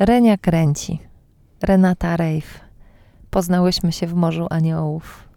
[0.00, 0.98] Renia kręci.
[1.62, 2.60] Renata Rejf.
[3.30, 5.28] Poznałyśmy się w Morzu Aniołów.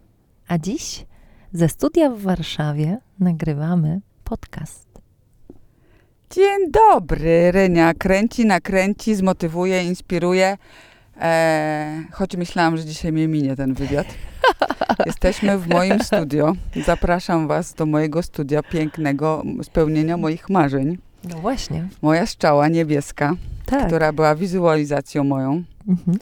[0.48, 1.06] A dziś
[1.52, 4.88] ze studia w Warszawie nagrywamy podcast.
[6.30, 10.56] Dzień dobry, Renia kręci, nakręci, zmotywuje, inspiruje.
[11.20, 14.06] Eee, choć myślałam, że dzisiaj mnie minie ten wywiad.
[15.06, 16.52] Jesteśmy w moim studio.
[16.86, 20.98] Zapraszam Was do mojego studia pięknego, spełnienia moich marzeń.
[21.28, 21.88] No właśnie.
[22.02, 23.32] Moja szczała niebieska,
[23.66, 23.86] Tak.
[23.86, 25.62] która była wizualizacją moją.
[25.88, 26.18] Mhm.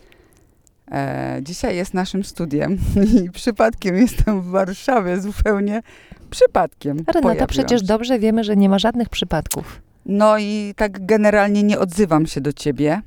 [0.93, 2.79] E, dzisiaj jest naszym studiem
[3.25, 5.83] i przypadkiem jestem w Warszawie, zupełnie
[6.31, 7.05] przypadkiem.
[7.15, 9.83] Renata, przecież dobrze wiemy, że nie ma żadnych przypadków.
[10.07, 13.03] No i tak generalnie nie odzywam się do ciebie,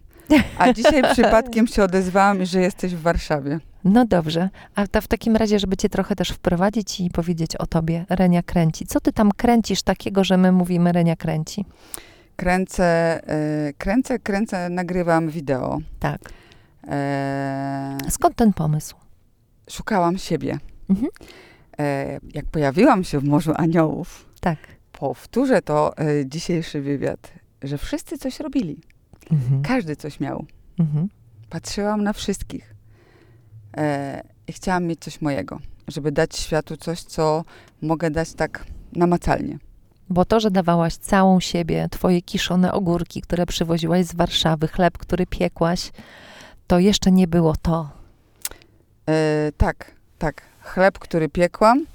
[0.57, 3.59] a dzisiaj przypadkiem się odezwałam, że jesteś w Warszawie.
[3.85, 7.65] No dobrze, a to w takim razie, żeby cię trochę też wprowadzić i powiedzieć o
[7.67, 8.85] tobie, Renia kręci.
[8.85, 11.65] Co ty tam kręcisz takiego, że my mówimy Renia kręci?
[12.35, 12.83] Kręcę,
[13.29, 15.77] e, kręcę, kręcę, nagrywam wideo.
[15.99, 16.19] Tak.
[16.87, 18.95] E, Skąd ten pomysł?
[19.69, 20.57] szukałam siebie.
[20.89, 21.09] Mhm.
[21.79, 24.57] E, jak pojawiłam się w Morzu Aniołów, Tak.
[24.91, 27.31] powtórzę to e, dzisiejszy wywiad,
[27.63, 28.81] że wszyscy coś robili.
[29.31, 29.61] Mhm.
[29.61, 30.45] Każdy coś miał.
[30.79, 31.09] Mhm.
[31.49, 32.74] Patrzyłam na wszystkich
[34.47, 37.43] i chciałam mieć coś mojego, żeby dać światu coś, co
[37.81, 39.57] mogę dać tak namacalnie.
[40.09, 45.25] Bo to, że dawałaś całą siebie, twoje kiszone ogórki, które przywoziłaś z Warszawy, chleb, który
[45.25, 45.91] piekłaś,
[46.67, 47.89] to jeszcze nie było to.
[49.09, 50.41] E, tak, tak.
[50.61, 51.85] Chleb, który piekłam,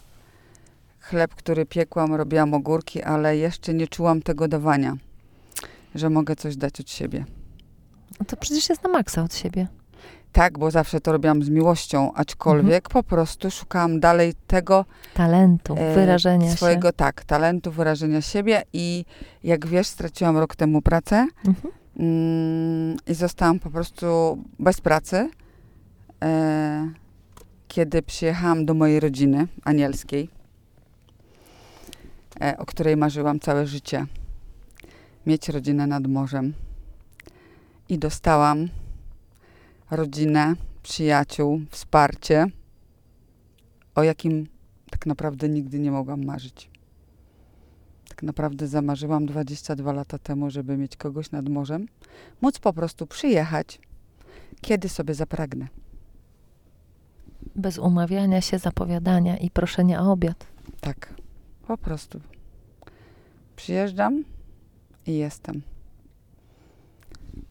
[1.01, 4.97] chleb, który piekłam, robiłam ogórki, ale jeszcze nie czułam tego dawania,
[5.95, 7.25] że mogę coś dać od siebie.
[8.21, 9.67] No to przecież jest na maksa od siebie.
[10.33, 14.85] Tak, bo zawsze to robiłam z miłością, aczkolwiek po prostu szukałam dalej tego
[15.15, 16.93] Talentu, e, wyrażenia swojego, się.
[16.93, 19.05] tak, talentu, wyrażenia siebie i
[19.45, 21.75] jak wiesz, straciłam rok temu pracę Mhm.
[21.99, 25.31] mm, i zostałam po prostu bez pracy,
[26.25, 26.91] e,
[27.69, 30.29] kiedy przyjechałam do mojej rodziny anielskiej,
[32.41, 34.07] e, o której marzyłam całe życie.
[35.27, 36.53] Mieć rodzinę nad morzem.
[37.89, 38.69] I dostałam
[39.91, 42.47] rodzinę, przyjaciół, wsparcie,
[43.95, 44.47] o jakim
[44.91, 46.71] tak naprawdę nigdy nie mogłam marzyć.
[48.09, 51.87] Tak naprawdę zamarzyłam 22 lata temu, żeby mieć kogoś nad morzem,
[52.41, 53.81] móc po prostu przyjechać,
[54.61, 55.69] kiedy sobie zapragnę.
[57.57, 60.47] Bez umawiania się, zapowiadania i proszenia o obiad.
[60.81, 61.15] Tak,
[61.67, 62.21] po prostu.
[63.57, 64.25] Przyjeżdżam
[65.07, 65.63] i jestem.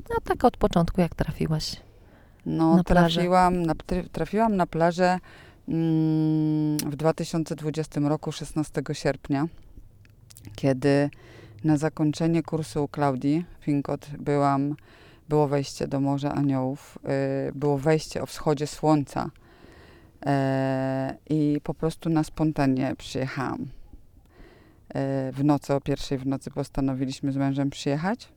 [0.09, 1.88] No tak od początku, jak trafiłaś.
[2.49, 5.19] No, Na trafiłam, na, tr- trafiłam na plażę
[5.67, 9.47] mm, w 2020 roku, 16 sierpnia,
[10.55, 11.09] kiedy
[11.63, 14.75] na zakończenie kursu u Klaudii Finkot byłam,
[15.29, 16.97] było wejście do Morza Aniołów,
[17.49, 19.31] y, było wejście o wschodzie słońca
[20.25, 23.67] e, i po prostu na spontanie przyjechałam.
[24.89, 28.29] E, w nocy, o pierwszej w nocy postanowiliśmy z mężem przyjechać.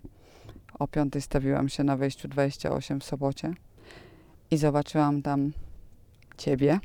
[0.79, 3.55] O piątej stawiłam się na wejściu 28 w sobocie
[4.53, 5.53] i zobaczyłam tam
[6.37, 6.81] ciebie,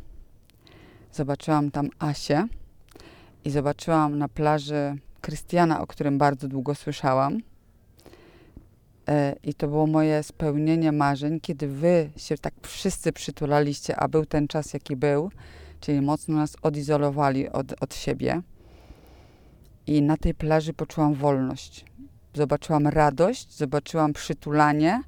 [1.13, 2.47] zobaczyłam tam Asię
[3.45, 7.37] i zobaczyłam na plaży Krystiana, o którym bardzo długo słyszałam.
[9.07, 14.25] E, I to było moje spełnienie marzeń, kiedy wy się tak wszyscy przytulaliście, a był
[14.25, 15.31] ten czas, jaki był,
[15.79, 18.41] czyli mocno nas odizolowali od, od siebie.
[19.87, 21.85] I na tej plaży poczułam wolność.
[22.33, 25.01] Zobaczyłam radość, zobaczyłam przytulanie.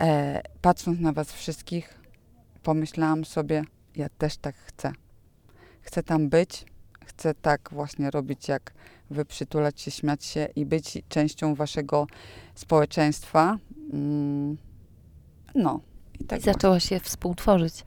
[0.00, 2.00] E, patrząc na Was wszystkich,
[2.62, 3.62] pomyślałam sobie,
[3.96, 4.92] ja też tak chcę.
[5.80, 6.64] Chcę tam być,
[7.06, 8.72] chcę tak właśnie robić, jak
[9.10, 12.06] Wy przytulać się, śmiać się i być częścią Waszego
[12.54, 13.58] społeczeństwa.
[13.92, 14.56] Mm,
[15.54, 15.80] no.
[16.20, 17.84] I tak I zaczęłaś je współtworzyć.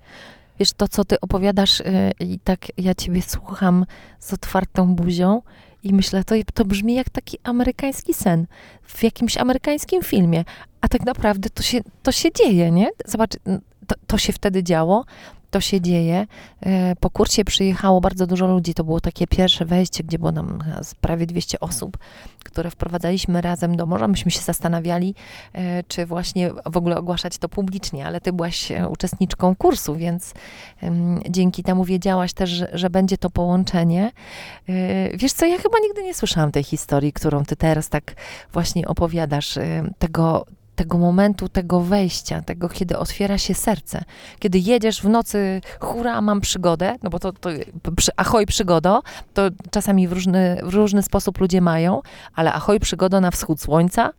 [0.60, 3.86] Wiesz, to co ty opowiadasz y, i tak ja ciebie słucham
[4.20, 5.42] z otwartą buzią
[5.84, 8.48] i myślę, to, to brzmi jak taki amerykański sen
[8.84, 10.46] w jakimś amerykańskim filmie.
[10.82, 12.90] A tak naprawdę to się, to się dzieje, nie?
[13.06, 13.32] Zobacz,
[13.88, 15.06] to, to się wtedy działo,
[15.52, 16.28] to się dzieje.
[16.62, 18.74] E, Po kursie przyjechało bardzo dużo ludzi.
[18.74, 21.98] To było takie pierwsze wejście, gdzie było nam z prawie 200 osób,
[22.44, 24.08] które wprowadzaliśmy razem do morza.
[24.08, 25.16] Myśmy się zastanawiali,
[25.54, 30.34] e, czy właśnie w ogóle ogłaszać to publicznie, ale ty byłaś e, uczestniczką kursu, więc
[31.30, 34.12] dzięki temu wiedziałaś też, że, że będzie to połączenie.
[34.70, 38.14] E, Wiesz co, ja chyba nigdy nie słyszałam tej historii, którą ty teraz tak
[38.54, 40.46] właśnie opowiadasz, e, tego,
[40.82, 44.04] tego momentu, tego wejścia, tego, kiedy otwiera się serce.
[44.40, 47.50] Kiedy jedziesz w nocy, hura, mam przygodę, no bo to, to
[47.96, 49.02] przy, ahoj przygodo,
[49.34, 49.42] to
[49.72, 52.02] czasami w różny, w różny sposób ludzie mają,
[52.36, 54.14] ale ahoj przygodo na wschód słońca,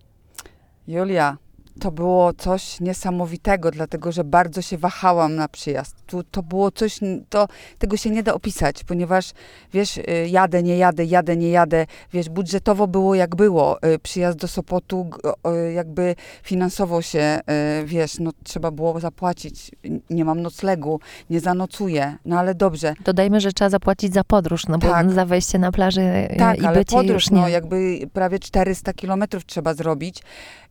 [0.89, 1.37] Julia,
[1.81, 5.97] to było coś niesamowitego, dlatego że bardzo się wahałam na przyjazd.
[6.07, 7.49] Tu, to było coś, to,
[7.79, 9.33] tego się nie da opisać, ponieważ
[9.73, 11.87] wiesz, y, jadę, nie jadę, jadę, nie jadę.
[12.13, 13.79] Wiesz, budżetowo było jak było.
[13.83, 15.11] Y, przyjazd do Sopotu
[15.69, 17.41] y, jakby finansowo się,
[17.85, 19.71] wiesz, no trzeba było zapłacić.
[20.11, 22.95] Nie mam noclegu, nie zanocuję, no ale dobrze.
[23.05, 25.11] Dodajmy, że trzeba zapłacić za podróż, no bo tak.
[25.11, 27.41] za wejście na plaży tak, i ale bycie podróż, już nie.
[27.41, 30.23] no jakby prawie 400 kilometrów trzeba zrobić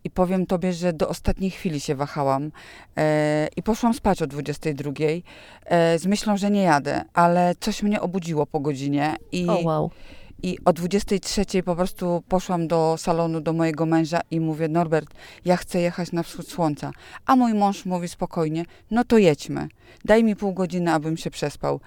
[0.03, 2.51] i powiem tobie, że do ostatniej chwili się wahałam
[2.97, 4.91] e, i poszłam spać o 22
[5.65, 9.91] e, z myślą, że nie jadę, ale coś mnie obudziło po godzinie i, oh, wow.
[10.43, 15.09] i o 23 po prostu poszłam do salonu do mojego męża i mówię, Norbert,
[15.45, 16.91] ja chcę jechać na wschód słońca.
[17.25, 19.67] A mój mąż mówi spokojnie, no to jedźmy.
[20.05, 21.79] Daj mi pół godziny, abym się przespał.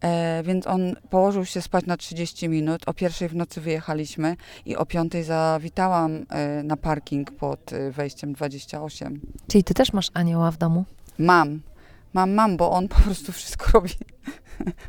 [0.00, 2.82] E, więc on położył się spać na 30 minut.
[2.86, 4.36] O pierwszej w nocy wyjechaliśmy
[4.66, 9.20] i o piątej zawitałam e, na parking pod e, wejściem 28.
[9.48, 10.84] Czyli ty też masz anioła w domu?
[11.18, 11.60] Mam.
[12.12, 13.90] Mam, mam, bo on po prostu wszystko robi.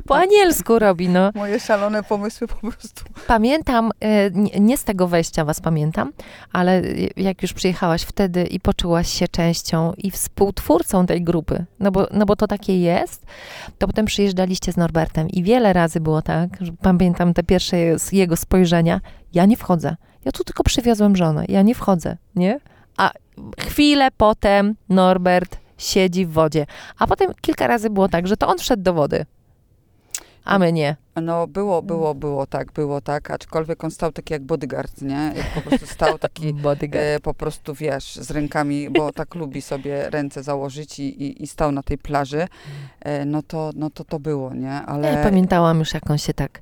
[0.06, 1.30] Po anielsku robi, no.
[1.34, 3.04] Moje szalone pomysły po prostu.
[3.26, 4.30] Pamiętam, e,
[4.60, 6.12] nie z tego wejścia was pamiętam,
[6.52, 6.82] ale
[7.16, 12.26] jak już przyjechałaś wtedy i poczułaś się częścią i współtwórcą tej grupy, no bo, no
[12.26, 13.26] bo to takie jest,
[13.78, 17.76] to potem przyjeżdżaliście z Norbertem i wiele razy było tak, że pamiętam te pierwsze
[18.12, 19.00] jego spojrzenia,
[19.32, 19.96] ja nie wchodzę.
[20.24, 22.60] Ja tu tylko przywiozłem żonę, ja nie wchodzę, nie?
[22.96, 23.10] A
[23.60, 26.66] chwilę potem Norbert siedzi w wodzie.
[26.98, 29.26] A potem kilka razy było tak, że to on wszedł do wody,
[30.44, 30.96] a my nie.
[31.22, 35.32] No było, było, było tak, było tak, aczkolwiek on stał taki jak bodyguard, nie?
[35.36, 36.48] Jak po prostu stał taki
[36.92, 41.46] e, po prostu, wiesz, z rękami, bo tak lubi sobie ręce założyć i, i, i
[41.46, 42.48] stał na tej plaży,
[43.00, 44.72] e, no, to, no to to było, nie?
[44.72, 45.12] Ale...
[45.12, 46.60] Ja pamiętałam już, jak on się tak,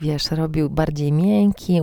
[0.00, 1.80] wiesz, robił bardziej miękki,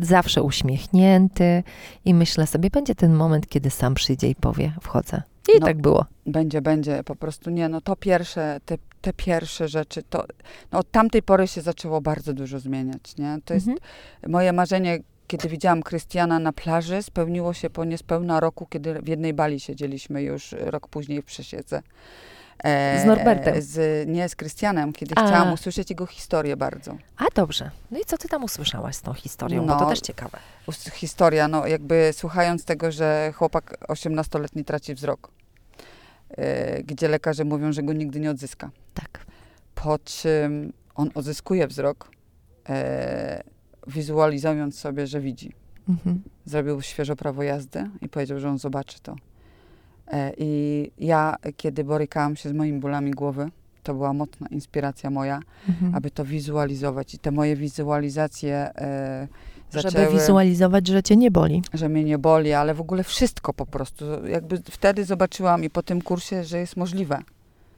[0.00, 1.62] zawsze uśmiechnięty
[2.04, 5.22] i myślę sobie, będzie ten moment, kiedy sam przyjdzie i powie, wchodzę.
[5.48, 6.06] I no, tak było.
[6.26, 10.24] Będzie, będzie, po prostu nie, no to pierwsze, te, te pierwsze rzeczy, to
[10.72, 13.38] no od tamtej pory się zaczęło bardzo dużo zmieniać, nie?
[13.44, 13.86] To jest mhm.
[14.32, 19.34] moje marzenie, kiedy widziałam Krystiana na plaży, spełniło się po niespełna roku, kiedy w jednej
[19.34, 21.82] bali siedzieliśmy już rok później w Przesiedze.
[22.64, 23.62] E, z Norbertem?
[23.62, 25.26] Z, nie, z Krystianem, kiedy A.
[25.26, 26.96] chciałam usłyszeć jego historię bardzo.
[27.16, 27.70] A, dobrze.
[27.90, 30.38] No i co ty tam usłyszałaś z tą historią, no, bo to no, też ciekawe.
[30.92, 35.30] Historia, no jakby słuchając tego, że chłopak 18-letni traci wzrok,
[36.30, 38.70] e, gdzie lekarze mówią, że go nigdy nie odzyska.
[38.94, 39.26] Tak.
[39.74, 42.10] Po czym on odzyskuje wzrok,
[42.68, 43.42] e,
[43.86, 45.52] wizualizując sobie, że widzi.
[45.88, 46.22] Mhm.
[46.44, 49.16] Zrobił świeżo prawo jazdy i powiedział, że on zobaczy to.
[50.08, 53.50] E, I ja, kiedy borykałam się z moimi bólami głowy,
[53.82, 55.94] to była mocna inspiracja moja, mhm.
[55.94, 57.14] aby to wizualizować.
[57.14, 59.28] I te moje wizualizacje e,
[59.70, 60.04] zaczęły...
[60.04, 61.62] Żeby wizualizować, że cię nie boli.
[61.74, 64.26] Że mnie nie boli, ale w ogóle wszystko po prostu.
[64.26, 67.18] Jakby wtedy zobaczyłam i po tym kursie, że jest możliwe.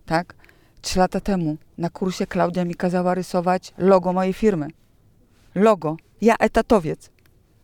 [0.06, 0.34] Tak?
[0.80, 4.69] Trzy lata temu na kursie Klaudia mi kazała rysować logo mojej firmy.
[5.54, 5.96] Logo.
[6.20, 7.10] Ja etatowiec.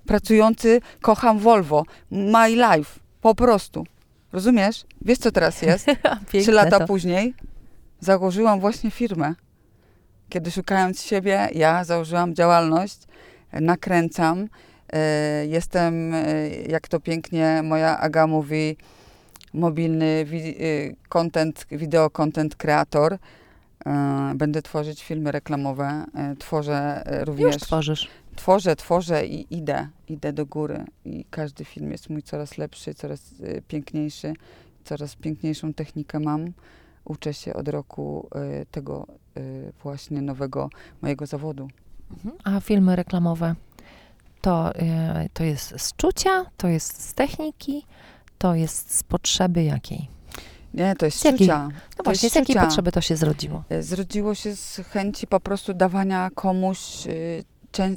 [0.07, 1.85] Pracujący, kocham Volvo.
[2.11, 3.01] My life.
[3.21, 3.85] Po prostu.
[4.35, 4.85] Rozumiesz?
[5.01, 5.87] Wiesz, co teraz jest?
[6.43, 6.87] Trzy lata to.
[6.87, 7.35] później
[8.01, 9.35] założyłam właśnie firmę.
[10.29, 12.99] Kiedy szukając siebie, ja założyłam działalność,
[13.53, 14.49] nakręcam.
[14.93, 18.77] E, jestem, e, jak to pięknie moja Aga mówi,
[19.53, 23.19] mobilny e, content, wideo content creator.
[24.35, 26.05] Będę tworzyć filmy reklamowe.
[26.39, 27.55] Tworzę również.
[27.55, 30.85] Już tworzysz tworzę, tworzę i idę, idę do góry.
[31.05, 34.33] I każdy film jest mój coraz lepszy, coraz y, piękniejszy,
[34.85, 36.53] coraz piękniejszą technikę mam.
[37.05, 38.29] Uczę się od roku
[38.63, 40.71] y, tego y, właśnie nowego
[41.03, 41.69] mojego zawodu.
[42.11, 42.35] Mhm.
[42.45, 43.55] A filmy reklamowe
[44.41, 44.73] to,
[45.33, 47.87] to jest z czucia, to jest z techniki,
[48.39, 50.09] to jest z potrzeby jakiej?
[50.75, 51.69] Nie, to jest z czucia.
[51.99, 53.65] No właśnie, z jakiej potrzeby to się zrodziło?
[53.81, 56.79] Zrodziło się z chęci po prostu dawania komuś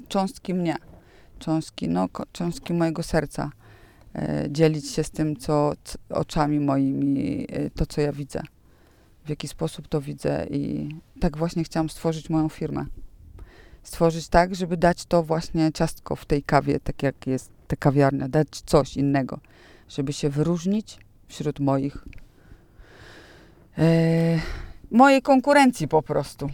[0.07, 0.75] cząstki mnie,
[1.39, 3.51] cząstki, no, cząstki mojego serca.
[4.15, 5.73] E, dzielić się z tym, co,
[6.09, 8.41] oczami moimi, e, to, co ja widzę.
[9.25, 12.85] W jaki sposób to widzę i tak właśnie chciałam stworzyć moją firmę.
[13.83, 18.27] Stworzyć tak, żeby dać to właśnie ciastko w tej kawie, tak jak jest ta kawiarnia,
[18.27, 19.39] dać coś innego,
[19.89, 22.05] żeby się wyróżnić wśród moich
[23.77, 24.39] e,
[24.91, 26.49] mojej konkurencji po prostu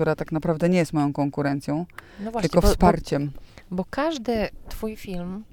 [0.00, 1.86] która tak naprawdę nie jest moją konkurencją,
[2.20, 3.30] no właśnie, tylko bo, wsparciem.
[3.70, 5.44] Bo, bo, każdy twój film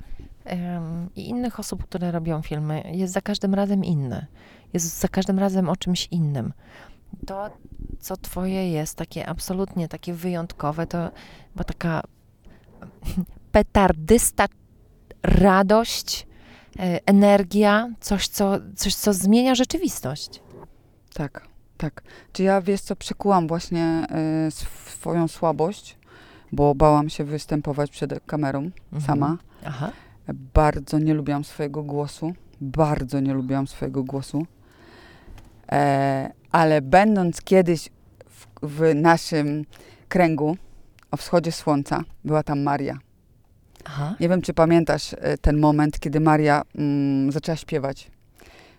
[0.45, 4.25] um, i innych osób, które robią filmy, jest za każdym razem inny.
[4.73, 6.53] Jest za każdym razem o czymś innym.
[7.25, 7.49] To,
[7.99, 11.11] co twoje jest takie absolutnie takie wyjątkowe, to
[11.55, 12.01] bo taka
[13.51, 14.45] petardysta
[15.23, 16.27] radość,
[16.79, 20.41] e, energia, coś co, coś, co zmienia rzeczywistość.
[21.13, 21.47] Tak,
[21.77, 22.01] tak.
[22.33, 24.07] Czy ja, wiesz co, przekułam właśnie
[24.47, 25.97] y, swoją słabość,
[26.51, 29.01] bo bałam się występować przed kamerą Mhm.
[29.01, 29.37] sama.
[29.65, 29.91] Aha.
[30.53, 32.33] Bardzo nie lubiłam swojego głosu.
[32.61, 34.45] Bardzo nie lubiłam swojego głosu.
[35.71, 37.89] E, ale będąc kiedyś
[38.29, 39.65] w, w naszym
[40.09, 40.57] kręgu
[41.11, 42.97] o wschodzie słońca, była tam Maria.
[43.85, 44.15] Aha.
[44.19, 48.11] Nie wiem, czy pamiętasz e, ten moment, kiedy Maria mm, zaczęła śpiewać.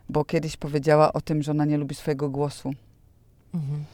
[0.09, 2.75] Bo kiedyś powiedziała o tym, że ona nie lubi swojego głosu.
[3.55, 3.85] Mhm.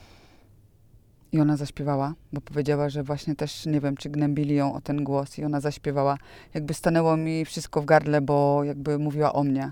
[1.32, 5.04] I ona zaśpiewała, bo powiedziała, że właśnie też, nie wiem, czy gnębili ją o ten
[5.04, 5.38] głos.
[5.38, 6.18] I ona zaśpiewała.
[6.54, 9.70] Jakby stanęło mi wszystko w gardle, bo jakby mówiła o mnie.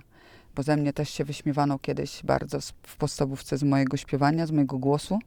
[0.55, 4.79] Bo ze mnie też się wyśmiewano kiedyś bardzo w podstawówce z mojego śpiewania, z mojego
[4.79, 5.19] głosu.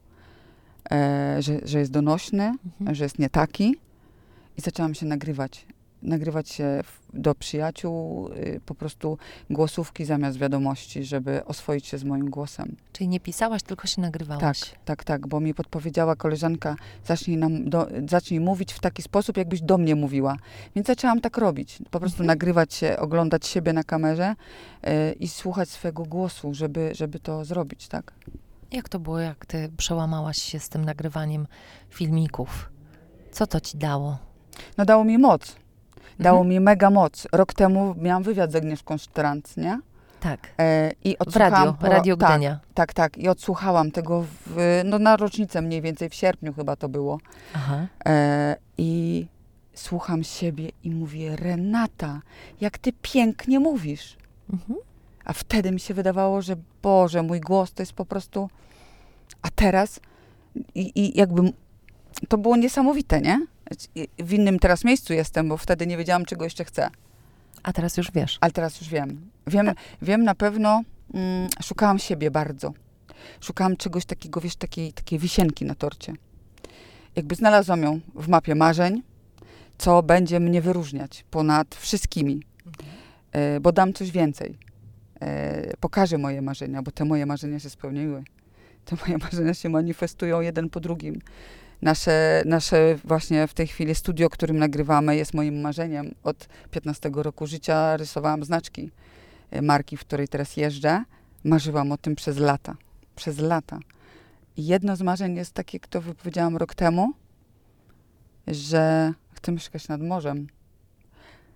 [0.92, 2.44] E, że, że jest donośny,
[2.80, 2.96] Mhm.
[2.96, 3.76] że jest nie taki.
[4.58, 5.66] I zaczęłam się nagrywać.
[6.06, 6.82] Nagrywać się
[7.14, 9.18] do przyjaciół, y, po prostu
[9.50, 12.76] głosówki zamiast wiadomości, żeby oswoić się z moim głosem.
[12.94, 14.60] Czyli nie pisałaś, tylko się nagrywałaś.
[14.60, 19.38] Tak, tak, tak, bo mi podpowiedziała koleżanka, zacznij, nam do, zacznij mówić w taki sposób,
[19.38, 20.38] jakbyś do mnie mówiła.
[20.76, 21.78] Więc zaczęłam tak robić.
[21.92, 22.28] Po prostu Mhm.
[22.28, 24.36] nagrywać się, oglądać siebie na kamerze
[24.88, 28.14] y, i słuchać swojego głosu, żeby, żeby to zrobić, tak?
[28.72, 31.48] Jak to było, jak ty przełamałaś się z tym nagrywaniem
[31.90, 32.70] filmików?
[33.32, 34.18] Co to ci dało?
[34.78, 35.56] No dało mi moc.
[36.20, 36.50] Dało Mhm.
[36.50, 37.28] mi mega moc.
[37.32, 39.80] Rok temu miałam wywiad z Agnieszką Sztrant, nie?
[40.20, 40.40] Tak.
[40.60, 42.60] E, I W radio, po- Radio tak, Gdynia.
[42.74, 43.18] tak, tak.
[43.18, 47.20] I odsłuchałam tego w, no, na rocznicę mniej więcej, w sierpniu chyba to było.
[47.54, 47.88] Aha.
[48.06, 49.26] E, I
[49.74, 52.22] słucham siebie i mówię, Renata,
[52.62, 54.18] jak ty pięknie mówisz.
[54.54, 54.80] Mhm.
[55.26, 58.50] A wtedy mi się wydawało, że Boże, mój głos to jest po prostu.
[59.42, 60.00] A teraz
[60.76, 61.42] i, i jakby
[62.30, 63.46] to było niesamowite, nie?
[64.20, 66.90] W innym teraz miejscu jestem, bo wtedy nie wiedziałam, czego jeszcze chcę.
[67.64, 68.38] A teraz już wiesz.
[68.42, 69.30] Ale teraz już wiem.
[69.48, 70.82] Wiem, wiem na pewno,
[71.14, 72.74] mm, szukałam siebie bardzo.
[73.42, 76.14] Szukałam czegoś takiego, wiesz, takiej, takiej wisienki na torcie.
[77.16, 79.04] Jakby znalazłam ją w mapie marzeń,
[79.78, 82.42] co będzie mnie wyróżniać ponad wszystkimi,
[83.32, 84.58] e, bo dam coś więcej.
[85.22, 88.24] E, pokażę moje marzenia, bo te moje marzenia się spełniły.
[88.86, 91.22] Te moje marzenia się manifestują jeden po drugim.
[91.86, 96.16] Nasze, nasze właśnie w tej chwili studio, którym nagrywamy, jest moim marzeniem.
[96.24, 98.92] Od 15 roku życia rysowałam znaczki
[99.52, 101.04] e, marki, w której teraz jeżdżę.
[101.44, 102.76] Marzyłam o tym przez lata.
[103.16, 103.80] Przez lata.
[104.58, 107.14] I jedno z marzeń jest takie, które wypowiedziałam rok temu,
[108.48, 110.48] że chcę mieszkać nad morzem.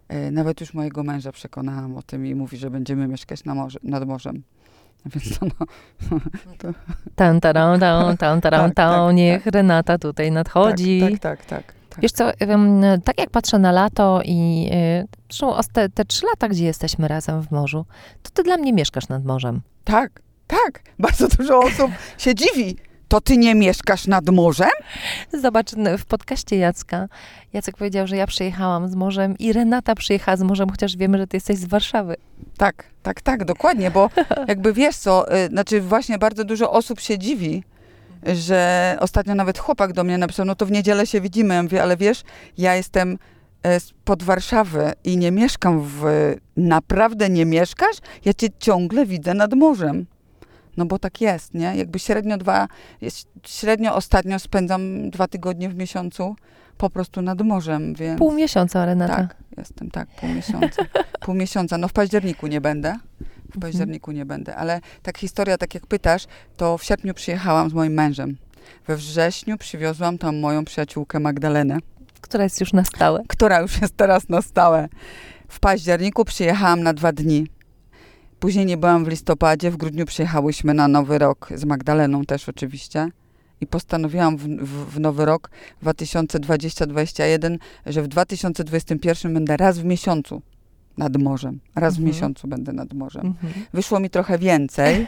[0.07, 3.79] E, Nawet już mojego męża przekonałam o tym i mówi, że będziemy mieszkać na morze,
[3.83, 4.43] nad morzem.
[5.06, 5.65] Więc to no,
[7.15, 11.01] Tan, taran, tan, tan, taran, Tak, tan, tak, niech Renata tutaj nadchodzi.
[11.01, 11.46] Tak, tak, tak.
[11.46, 12.01] tak, tak.
[12.01, 12.32] Wiesz co,
[13.03, 14.70] tak jak patrzę na lato i
[15.03, 17.86] y, zresztą te, te trzy lata, gdzie jesteśmy razem w morzu,
[18.24, 19.62] to ty dla mnie mieszkasz nad morzem.
[19.84, 20.82] Tak, tak.
[21.00, 22.88] Bardzo dużo osób się dziwi.
[23.10, 24.70] To ty nie mieszkasz nad morzem?
[25.42, 27.08] Zobacz, w podcaście Jacka,
[27.54, 31.28] Jacek powiedział, że ja przyjechałam z morzem i Renata przyjechała z morzem, chociaż wiemy, że
[31.28, 32.16] ty jesteś z Warszawy.
[32.58, 34.10] Tak, tak, tak, dokładnie, bo
[34.48, 37.63] jakby wiesz co, y, znaczy właśnie bardzo dużo osób się dziwi,
[38.24, 41.54] że ostatnio nawet chłopak do mnie napisał, no to w niedzielę się widzimy.
[41.54, 42.24] Ja mówię, ale wiesz,
[42.58, 43.18] ja jestem
[43.63, 46.04] e, pod Warszawy i nie mieszkam w...
[46.58, 47.98] Naprawdę nie mieszkasz?
[48.25, 50.06] Ja cię ciągle widzę nad morzem.
[50.77, 51.73] No bo tak jest, nie?
[51.75, 52.67] Jakby średnio dwa,
[53.47, 56.35] średnio ostatnio spędzam dwa tygodnie w miesiącu
[56.77, 58.19] po prostu nad morzem, więc...
[58.19, 59.15] Pół miesiąca, Renata.
[59.15, 60.83] Tak, jestem, tak, pół miesiąca.
[61.25, 61.77] pół miesiąca.
[61.77, 62.95] No w październiku nie będę.
[63.55, 66.25] W październiku nie będę, ale tak historia, tak jak pytasz,
[66.57, 68.38] to w sierpniu przyjechałam z moim mężem.
[68.88, 71.77] We wrześniu przywiozłam tam moją przyjaciółkę Magdalenę,
[72.21, 73.23] Która jest już na stałe.
[73.27, 74.89] która już jest teraz na stałe.
[75.47, 77.47] W październiku przyjechałam na dwa dni.
[78.39, 83.10] Później nie byłam w listopadzie, w grudniu przyjechałyśmy na Nowy Rok z Magdaleną też oczywiście.
[83.62, 85.50] I postanowiłam w, w, w Nowy Rok
[85.84, 90.41] 2020-2021, że w 2021 będę raz w miesiącu
[91.00, 91.60] nad morzem.
[91.75, 92.15] Raz w Mhm.
[92.15, 93.25] miesiącu będę nad morzem.
[93.25, 93.53] Mhm.
[93.74, 95.08] Wyszło mi trochę więcej.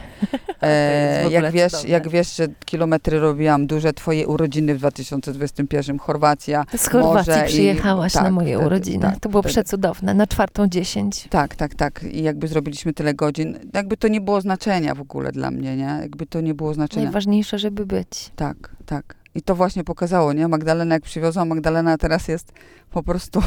[0.62, 1.90] E, w jak, wiesz, cudowne.
[1.90, 6.64] jak wiesz, że kilometry robiłam duże, twoje urodziny w 2021, Chorwacja.
[6.76, 9.00] Z Chorwacji Morze i- przyjechałaś na tak, moje urodziny.
[9.02, 9.52] tak, to było wtedy.
[9.52, 10.14] przecudowne.
[10.14, 11.28] Na czwartą dziesięć.
[11.30, 12.04] Tak, tak, tak.
[12.10, 15.98] I jakby zrobiliśmy tyle godzin, jakby to nie było znaczenia w ogóle dla mnie, nie?
[16.00, 17.04] Jakby to nie było znaczenia.
[17.04, 18.30] Najważniejsze, żeby być.
[18.36, 18.56] Tak,
[18.86, 19.14] tak.
[19.34, 20.48] I to właśnie pokazało, nie?
[20.48, 22.52] Magdalena jak przywiozła, Magdalena teraz jest
[22.90, 23.42] po prostu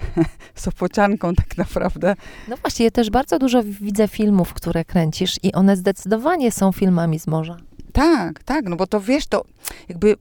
[0.54, 2.14] sopocianką tak naprawdę.
[2.48, 7.18] No właśnie, ja też bardzo dużo widzę filmów, które kręcisz i one zdecydowanie są filmami
[7.18, 7.56] z morza.
[7.92, 9.44] Tak, tak, no bo to wiesz, to
[9.88, 10.16] jakby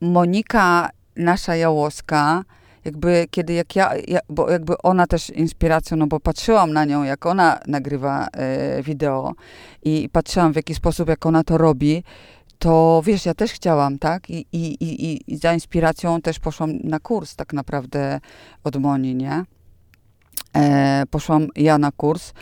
[0.00, 2.44] Monika, nasza Jałoska,
[2.84, 7.02] jakby kiedy jak ja, ja, bo jakby ona też inspiracją, no bo patrzyłam na nią,
[7.02, 9.32] jak ona nagrywa e, wideo
[9.82, 12.04] i patrzyłam w jaki sposób, jak ona to robi,
[12.62, 14.30] to wiesz, ja też chciałam, tak?
[14.30, 18.20] I, i, i, i za inspiracją też poszłam na kurs tak naprawdę
[18.64, 19.44] od Moni, nie?
[20.56, 22.32] E, poszłam ja na kurs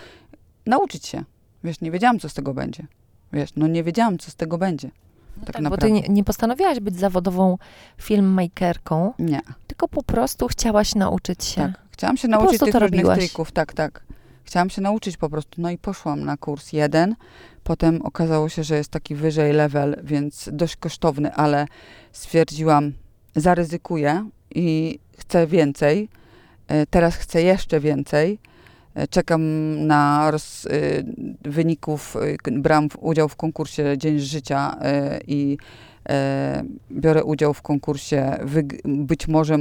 [0.66, 1.24] nauczyć się.
[1.64, 2.86] Wiesz, nie wiedziałam, co z tego będzie.
[3.32, 4.90] Wiesz, no nie wiedziałam, co z tego będzie.
[5.36, 7.58] No tak tak, bo ty nie, nie postanowiłaś być zawodową
[7.98, 11.60] filmmakerką, Nie, tylko po prostu chciałaś nauczyć się.
[11.60, 11.80] tak.
[11.90, 13.18] Chciałam się nauczyć tych różnych robiłaś.
[13.18, 14.02] trików, tak, tak.
[14.44, 15.50] Chciałam się nauczyć po prostu.
[15.62, 17.14] No i poszłam na kurs jeden.
[17.64, 21.66] Potem okazało się, że jest taki wyżej level, więc dość kosztowny, ale
[22.12, 22.92] stwierdziłam,
[23.36, 26.08] zaryzykuję i chcę więcej.
[26.68, 28.38] E, Teraz chcę jeszcze więcej.
[28.94, 29.42] E, Czekam
[29.86, 31.04] na roz, y,
[31.42, 32.36] wyników, y,
[32.90, 34.76] w- udział w konkursie Dzień Życia
[35.16, 35.58] y, i
[36.08, 36.62] e,
[36.92, 38.38] biorę udział w konkursie.
[38.84, 39.56] Być może,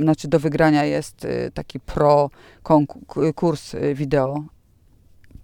[0.00, 2.30] znaczy do wygrania jest taki pro
[2.64, 4.44] konku- k- kurs y, wideo.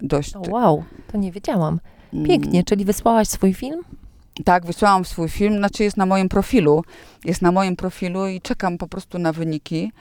[0.00, 0.34] Dość.
[0.48, 1.80] Wow, to nie wiedziałam.
[2.14, 3.80] Mm, Pięknie, czyli wysłałaś swój film?
[4.44, 6.82] tak, wysłałam swój film, znaczy jest na moim profilu.
[7.24, 9.92] Jest na moim profilu i czekam po prostu na wyniki.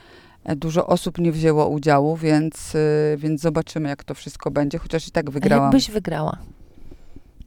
[0.44, 5.08] E, Dużo osób nie wzięło udziału, więc, y, więc zobaczymy, jak to wszystko będzie, chociaż
[5.08, 5.64] i tak A wygrałam.
[5.64, 6.36] jakbyś wygrała?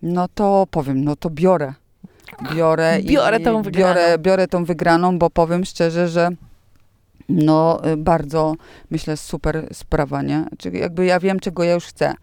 [0.01, 1.73] No to powiem, no to biorę.
[2.55, 3.93] Biorę, i- Biorę tą i wygraną.
[3.95, 6.29] Biorę, biorę tą wygraną, bo powiem szczerze, że
[7.29, 8.53] no y, bardzo,
[8.91, 10.45] myślę, super sprawa, nie?
[10.57, 12.13] Czyli jakby ja wiem, czego ja już chcę.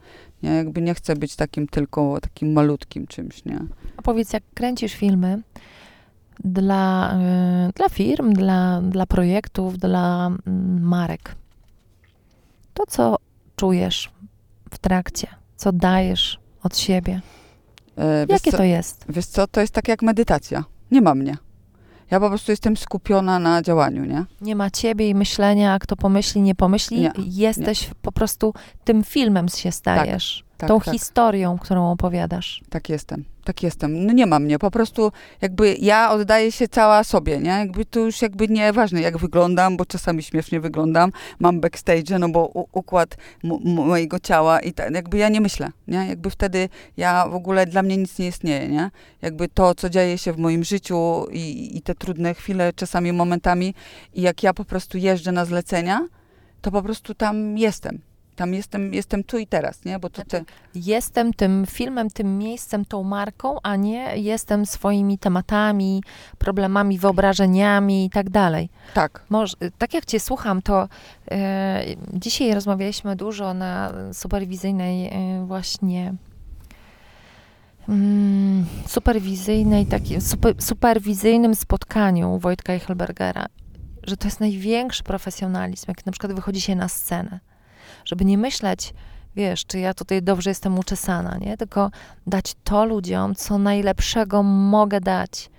[0.42, 0.50] Nie?
[0.50, 3.61] Jakby nie chcę być takim tylko, takim malutkim czymś, nie?
[3.97, 5.42] A powiedz, jak kręcisz filmy
[6.44, 7.14] dla,
[7.68, 11.35] y, dla firm, dla, dla projektów, dla mm, marek,
[12.75, 13.16] to co
[13.56, 14.11] czujesz
[14.70, 15.26] w trakcie?
[15.56, 17.20] Co dajesz od siebie?
[17.97, 19.04] Wiesz Jakie co, to jest?
[19.09, 20.64] Wiesz co, to jest tak jak medytacja.
[20.90, 21.37] Nie ma mnie.
[22.10, 24.24] Ja po prostu jestem skupiona na działaniu, nie?
[24.40, 27.00] Nie ma ciebie i myślenia, kto pomyśli, nie pomyśli.
[27.00, 30.44] Nie, Jesteś po prostu tym filmem się stajesz.
[30.56, 30.94] Tak, tą tak.
[30.94, 32.62] historią, którą opowiadasz.
[32.70, 34.06] Tak jestem, tak jestem.
[34.06, 37.50] No nie ma mnie, po prostu jakby ja oddaję się cała sobie, nie?
[37.50, 41.12] Jakby to już jakby nieważne, jak wyglądam, bo czasami śmiesznie wyglądam.
[41.38, 43.17] Mam backstage, no bo układ
[43.64, 46.06] mojego ciała i tak, jakby ja nie myślę, nie?
[46.08, 48.91] Jakby wtedy ja w ogóle, dla mnie nic nie istnieje, nie?
[49.23, 53.75] Jakby to, co dzieje się w moim życiu i, i te trudne chwile, czasami momentami
[54.14, 56.08] i jak ja po prostu jeżdżę na zlecenia,
[56.60, 58.09] to po prostu tam jestem.
[58.36, 59.99] Tam jestem, jestem tu i teraz, nie?
[59.99, 66.02] Bo to te, Jestem tym filmem, tym miejscem, tą marką, a nie jestem swoimi tematami,
[66.38, 68.69] problemami, wyobrażeniami i tak dalej.
[68.95, 70.88] tak, Może, tak jak cię słucham, to
[71.30, 76.14] e, dzisiaj rozmawialiśmy dużo na superwizyjnej e, właśnie
[77.88, 83.47] mm, superwizyjnej, takim super, superwizyjnym spotkaniu Wojtka Eichelbergera,
[84.06, 87.40] że to jest największy profesjonalizm, jak na przykład wychodzi się na scenę,
[88.04, 88.95] żeby nie myśleć,
[89.36, 91.56] wiesz, czy ja tutaj dobrze jestem uczesana, nie?
[91.56, 91.91] Tylko
[92.26, 95.50] dać to ludziom, co najlepszego mogę dać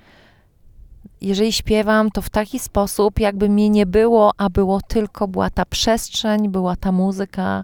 [1.22, 5.66] jeżeli śpiewam, to w taki sposób, jakby mnie nie było, a było tylko, była ta
[5.66, 7.64] przestrzeń, była ta muzyka,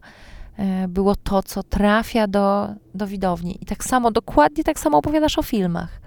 [0.58, 3.58] e, było to, co trafia do, do widowni.
[3.62, 6.02] I tak samo, dokładnie tak samo opowiadasz o filmach.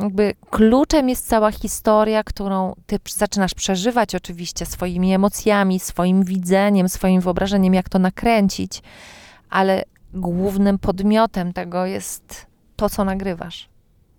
[0.00, 7.20] Jakby kluczem jest cała historia, którą ty zaczynasz przeżywać oczywiście swoimi emocjami, swoim widzeniem, swoim
[7.20, 8.82] wyobrażeniem, jak to nakręcić,
[9.50, 9.84] ale
[10.14, 13.68] głównym podmiotem tego jest to, co nagrywasz,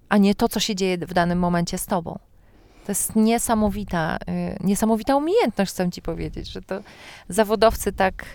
[0.09, 2.19] a nie to, co się dzieje w danym momencie z tobą.
[2.85, 6.79] To jest niesamowita, y, niesamowita umiejętność, chcę ci powiedzieć, że to
[7.29, 8.25] zawodowcy tak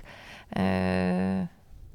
[0.57, 1.46] y,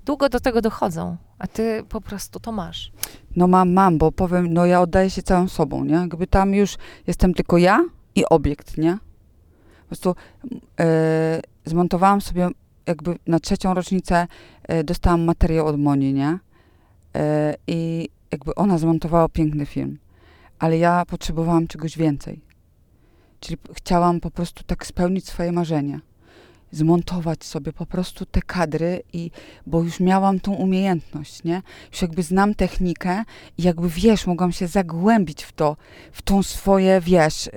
[0.09, 2.91] długo do tego dochodzą, a ty po prostu to masz.
[3.35, 5.93] No mam, mam, bo powiem, no ja oddaję się całą sobą, nie?
[5.93, 8.97] Jakby tam już jestem tylko ja i obiekt, nie?
[9.81, 10.15] Po prostu
[10.79, 12.49] e, zmontowałam sobie
[12.85, 14.27] jakby na trzecią rocznicę
[14.63, 16.39] e, dostałam materiał od Moni, nie?
[17.15, 19.97] E, I jakby ona zmontowała piękny film,
[20.59, 22.41] ale ja potrzebowałam czegoś więcej.
[23.39, 25.99] Czyli chciałam po prostu tak spełnić swoje marzenie.
[26.71, 29.31] Zmontować sobie po prostu te kadry i
[29.67, 31.61] bo już miałam tą umiejętność, nie?
[31.91, 33.23] Już jakby znam technikę
[33.57, 35.77] i jakby wiesz, mogłam się zagłębić w to,
[36.11, 37.51] w tą swoje, wiesz, y,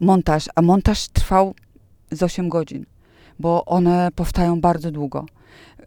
[0.00, 0.44] montaż.
[0.54, 1.54] A montaż trwał
[2.10, 2.86] z 8 godzin,
[3.38, 5.26] bo one powstają bardzo długo.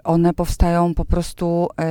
[0.04, 1.84] One powstają po prostu e,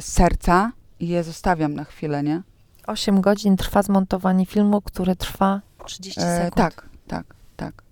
[0.00, 2.42] z serca i je zostawiam na chwilę, nie?
[2.86, 6.54] 8 godzin trwa zmontowanie filmu, który trwa 30 E, sekund.
[6.54, 7.82] tak, tak, tak.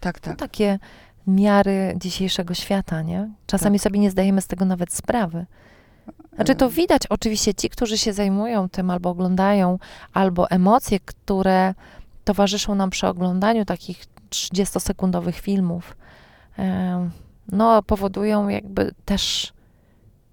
[0.00, 0.38] Tak, To tak.
[0.38, 0.78] takie
[1.26, 3.30] miary dzisiejszego świata, nie?
[3.46, 5.46] Czasami sobie nie zdajemy z tego nawet sprawy.
[6.34, 9.78] Znaczy to E, widać oczywiście ci, którzy się zajmują tym albo oglądają,
[10.12, 11.74] albo emocje, które
[12.24, 15.96] towarzyszą nam przy oglądaniu takich 30-sekundowych filmów,
[17.52, 19.52] no powodują jakby też,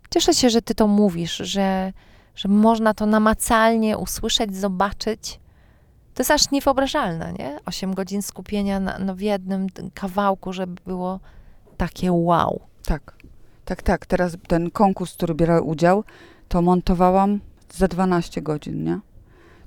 [0.09, 1.93] cieszę się, że ty to mówisz, że,
[2.35, 5.39] że można to namacalnie usłyszeć, zobaczyć.
[6.13, 7.59] To jest aż niewyobrażalne, nie?
[7.65, 11.19] 8 godzin skupienia na, no w jednym kawałku, żeby było
[11.77, 12.61] takie wow.
[12.85, 13.13] Tak,
[13.65, 14.05] tak, tak.
[14.05, 16.03] Teraz ten konkurs, który brał udział,
[16.47, 17.39] to montowałam
[17.73, 18.99] za 12 godzin, nie?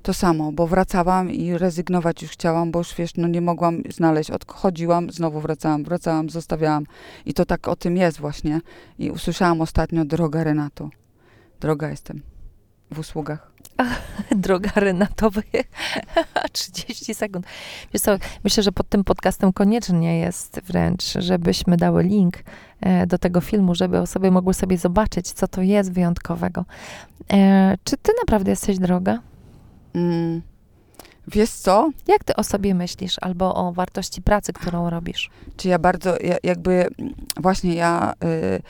[0.03, 4.31] To samo, bo wracałam i rezygnować już chciałam, bo już wiesz, no nie mogłam znaleźć.
[4.31, 6.85] Odchodziłam, znowu wracałam, wracałam, zostawiałam.
[7.27, 8.61] I to tak o tym jest właśnie.
[8.99, 10.91] I usłyszałam ostatnio, droga Renato,
[11.61, 12.23] droga jestem
[12.91, 13.54] w usługach.
[14.37, 15.43] Droga Renatowy,
[16.53, 17.47] 30 sekund.
[17.93, 22.35] Wiesz co, myślę, że pod tym podcastem koniecznie jest wręcz, żebyśmy dały link
[22.81, 26.65] e, do tego filmu, żeby osoby mogły sobie zobaczyć, co to jest wyjątkowego.
[27.33, 29.19] E, czy ty naprawdę jesteś droga?
[29.95, 30.43] Mm.
[31.29, 31.91] Wiesz co?
[32.07, 35.31] Jak ty o sobie myślisz, albo o wartości pracy, którą robisz?
[35.57, 36.87] Czy ja bardzo, ja, jakby,
[37.41, 38.63] właśnie ja y,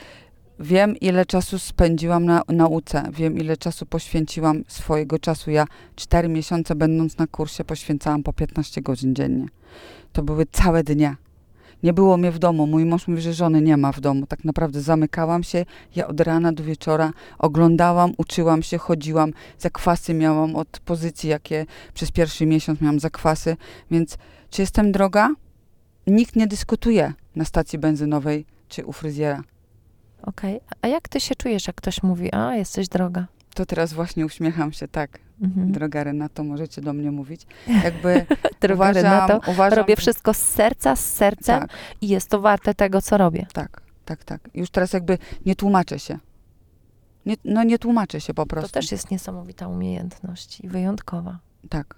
[0.59, 5.51] wiem, ile czasu spędziłam na nauce, wiem, ile czasu poświęciłam swojego czasu.
[5.51, 5.65] Ja
[5.95, 9.45] cztery miesiące będąc na kursie poświęcałam po 15 godzin dziennie.
[10.13, 11.15] To były całe dnie.
[11.83, 12.67] Nie było mnie w domu.
[12.67, 14.25] Mój mąż mówi, że żony nie ma w domu.
[14.25, 15.65] Tak naprawdę zamykałam się.
[15.95, 19.31] Ja od rana do wieczora oglądałam, uczyłam się, chodziłam.
[19.59, 23.57] Zakwasy miałam od pozycji, jakie przez pierwszy miesiąc miałam zakwasy.
[23.91, 24.17] Więc
[24.49, 25.29] czy jestem droga?
[26.07, 29.43] Nikt nie dyskutuje na stacji benzynowej czy u fryzjera.
[30.25, 30.55] Okej.
[30.55, 30.77] Okay.
[30.81, 33.27] A jak ty się czujesz, jak ktoś mówi, a jesteś droga?
[33.53, 35.19] To teraz właśnie uśmiecham się, tak.
[35.41, 35.71] Mhm.
[35.71, 37.47] Droga Renato, możecie do mnie mówić.
[37.83, 38.25] Jakby
[38.61, 41.69] Droga uważam, Renato, uważam, robię wszystko z serca, z sercem tak.
[42.01, 43.45] i jest to warte tego, co robię.
[43.53, 44.49] Tak, tak, tak.
[44.53, 46.19] Już teraz jakby nie tłumaczę się.
[47.25, 48.69] Nie, no nie tłumaczę się po prostu.
[48.69, 51.39] To też jest niesamowita umiejętność i wyjątkowa.
[51.69, 51.95] Tak.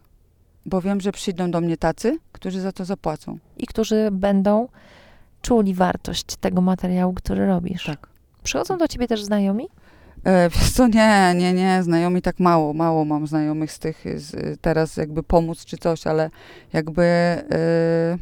[0.66, 3.38] Bo wiem, że przyjdą do mnie tacy, którzy za to zapłacą.
[3.58, 4.68] I którzy będą
[5.42, 7.86] czuli wartość tego materiału, który robisz.
[7.86, 8.17] Tak.
[8.48, 9.68] Przychodzą do ciebie też znajomi?
[10.24, 14.60] E, wiesz co, nie, nie, nie, znajomi tak mało, mało mam znajomych z tych, z,
[14.62, 16.30] teraz jakby pomóc czy coś, ale
[16.74, 18.18] jakby e,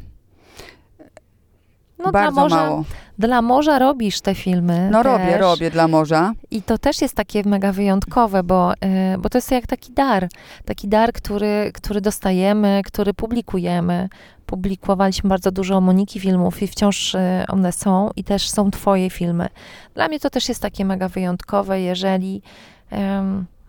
[1.98, 2.84] no, bardzo dla morza, mało.
[3.18, 4.88] Dla morza robisz te filmy.
[4.92, 5.12] No też.
[5.12, 6.32] robię, robię dla morza.
[6.50, 10.28] I to też jest takie mega wyjątkowe, bo, y, bo to jest jak taki dar.
[10.64, 14.08] Taki dar, który, który dostajemy, który publikujemy.
[14.46, 19.48] Publikowaliśmy bardzo dużo Moniki filmów i wciąż y, one są i też są twoje filmy.
[19.94, 22.42] Dla mnie to też jest takie mega wyjątkowe, jeżeli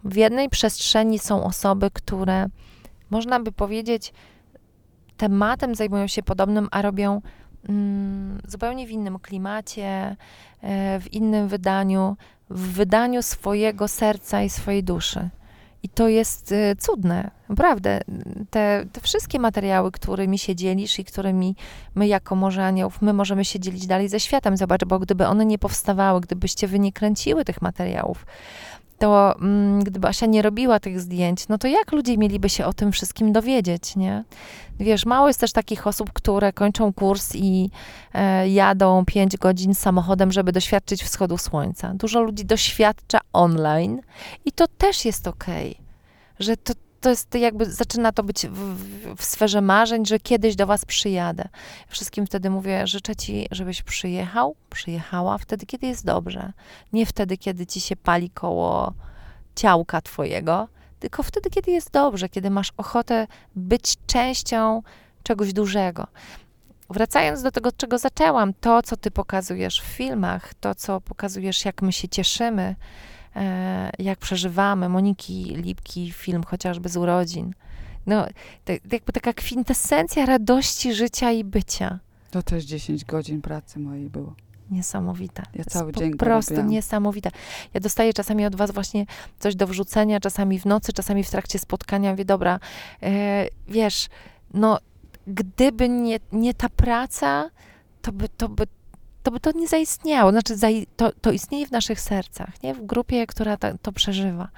[0.03, 2.45] w jednej przestrzeni są osoby, które
[3.09, 4.13] można by powiedzieć
[5.17, 7.21] tematem zajmują się podobnym, a robią
[8.47, 10.15] zupełnie w innym klimacie,
[10.61, 12.17] e, w innym wydaniu,
[12.49, 15.29] w wydaniu swojego serca i swojej duszy.
[15.83, 18.01] I to jest y, cudne, naprawdę.
[18.49, 21.55] Te, te, wszystkie materiały, którymi się dzielisz i którymi
[21.95, 24.57] my jako Morze Aniołów, my możemy się dzielić dalej ze światem.
[24.57, 28.25] Zobacz, bo gdyby one nie powstawały, gdybyście wy nie kręciły tych materiałów,
[28.97, 32.73] to mm, gdyby Asia nie robiła tych zdjęć, no to jak ludzie mieliby się o
[32.73, 34.23] tym wszystkim dowiedzieć, nie?
[34.79, 37.69] Wiesz, mało jest też takich osób, które kończą kurs i
[38.13, 41.93] e, jadą 5 godzin samochodem, żeby doświadczyć wschodu słońca.
[41.93, 44.01] Dużo ludzi doświadcza online
[44.45, 45.85] i to też jest okej, okay,
[46.39, 46.73] że to,
[47.07, 51.47] to jest jakby, zaczyna to być w, w, sferze marzeń, że kiedyś do was przyjadę.
[51.87, 56.53] Wszystkim wtedy mówię, życzę ci, żebyś przyjechał, przyjechała wtedy, kiedy jest dobrze.
[56.93, 58.93] Nie wtedy, kiedy ci się pali koło
[59.55, 60.67] ciałka twojego,
[60.99, 64.81] tylko wtedy, kiedy jest dobrze, kiedy masz ochotę być częścią
[65.23, 66.07] czegoś dużego.
[66.89, 71.81] Wracając do tego, czego zaczęłam, to, co ty pokazujesz w filmach, to, co pokazujesz, jak
[71.81, 72.75] my się cieszymy,
[73.99, 74.89] jak przeżywamy.
[74.89, 77.53] Moniki Lipki, film chociażby z urodzin.
[78.05, 78.25] No,
[78.91, 81.99] jakby taka kwintesencja radości życia i bycia.
[82.31, 84.35] To też 10 godzin pracy mojej było.
[84.71, 85.43] Niesamowite.
[85.53, 86.71] Ja cały dzień Po prostu robiłam.
[86.71, 87.31] niesamowite.
[87.73, 89.05] Ja dostaję czasami od was właśnie
[89.39, 92.11] coś do wrzucenia, czasami w nocy, czasami w trakcie spotkania.
[92.11, 92.59] Mówię, dobra,
[93.03, 94.07] e, wiesz,
[94.53, 94.77] no
[95.27, 97.49] gdyby nie, nie ta praca,
[98.01, 98.67] to by, to by
[99.27, 100.31] to by to nie zaistniało.
[100.31, 100.55] Znaczy,
[100.95, 102.73] to, to istnieje w naszych sercach, nie?
[102.73, 104.49] W grupie, która ta, to przeżywa.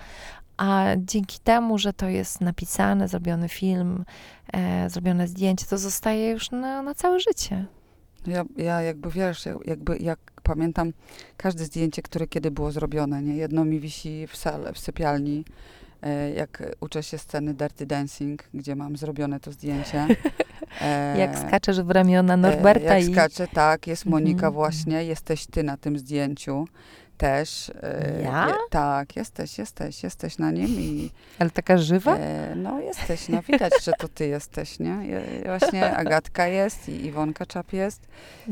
[0.58, 4.06] A dzięki temu, że to jest napisane, zrobiony film,
[4.54, 7.66] e, zrobione zdjęcie, to zostaje już na, na całe życie.
[8.28, 10.94] Ja, ja jakby wiesz, jakby jak pamiętam
[11.38, 13.36] każde zdjęcie, które kiedy było zrobione, nie?
[13.36, 15.46] Jedno mi wisi w sale, w sypialni,
[16.36, 20.08] jak uczę się sceny Dirty Dancing, gdzie mam zrobione to zdjęcie.
[20.82, 23.14] E, jak skaczesz w ramiona Norberta e, jak i...
[23.14, 24.54] skaczę, tak, jest Monika mhm.
[24.54, 26.66] właśnie, jesteś ty na tym zdjęciu.
[27.18, 27.72] też.
[27.84, 28.48] e, Ja?
[28.48, 32.18] je- tak, jesteś, jesteś, jesteś na nim i Ale taka żywa?
[32.18, 34.98] e, no jesteś, no widać, że to ty jesteś, nie?
[35.08, 38.08] Je, właśnie Agatka jest i Iwonka Czap jest,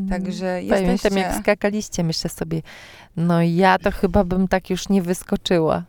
[0.09, 1.19] także Pamiętam, jesteście...
[1.19, 2.61] jak skakaliście, myślę sobie,
[3.17, 5.83] no ja to chyba bym tak już nie wyskoczyła.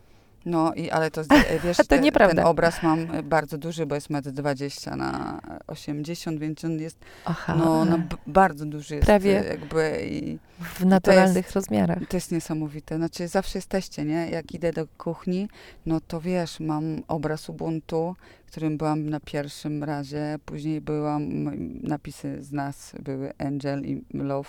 [0.48, 1.22] No i ale to,
[1.64, 2.34] wiesz, To te- nieprawda.
[2.34, 6.98] ten obraz mam e, bardzo duży, bo jest 1,20 m na 80, więc on jest,
[7.24, 9.40] Aha, no, no bardzo duży jest Prawie.
[9.40, 11.98] e, jakby i w naturalnych rozmiarach.
[12.08, 12.96] to jest niesamowite.
[12.96, 14.30] Znaczy zawsze jesteście, nie?
[14.30, 15.48] Jak idę do kuchni,
[15.86, 21.44] no to wiesz, mam obraz Ubuntu, którym byłam na pierwszym razie, później byłam,
[21.82, 24.48] napisy z nas były Angel i Love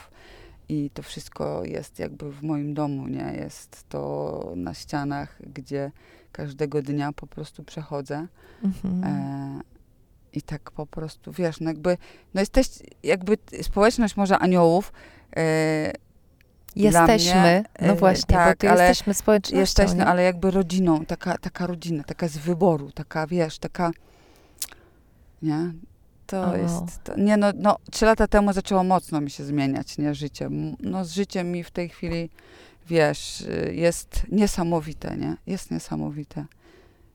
[0.69, 3.33] i to wszystko jest jakby w moim domu, nie?
[3.37, 5.91] Jest to na ścianach, gdzie
[6.31, 8.27] każdego dnia po prostu przechodzę.
[8.63, 9.03] Mhm.
[9.03, 9.61] E,
[10.33, 11.97] I tak po prostu, wiesz, no jakby,
[12.33, 12.67] no jesteś,
[13.03, 14.93] jakby społeczność może aniołów,
[15.35, 15.93] e,
[16.75, 19.59] Jesteśmy, mnie, no e, właśnie, tak, bo ale jesteśmy społecznością.
[19.59, 20.05] jesteś, no, nie?
[20.05, 23.91] ale jakby rodziną, taka, taka rodzina, taka z wyboru, taka, wiesz, taka,
[25.41, 25.73] nie?
[26.29, 26.55] To O.
[26.57, 30.49] jest, to, nie no, no, trzy lata temu zaczęło mocno mi się zmieniać, nie, życie.
[30.79, 32.29] No z życiem mi w tej chwili,
[32.87, 35.35] wiesz, y, jest niesamowite, nie?
[35.47, 36.45] Jest niesamowite.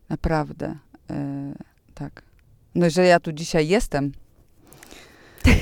[0.09, 0.77] Naprawdę.
[1.11, 1.15] y,
[1.95, 2.23] tak.
[2.75, 4.13] No, że ja tu dzisiaj jestem.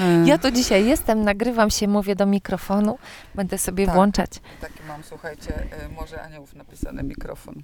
[0.00, 2.98] Y, Ja tu dzisiaj jestem, nagrywam się, mówię do mikrofonu,
[3.34, 3.94] będę sobie Tak.
[3.94, 4.30] włączać.
[4.60, 7.62] Taki mam, słuchajcie, y, może aniołów napisany mikrofon.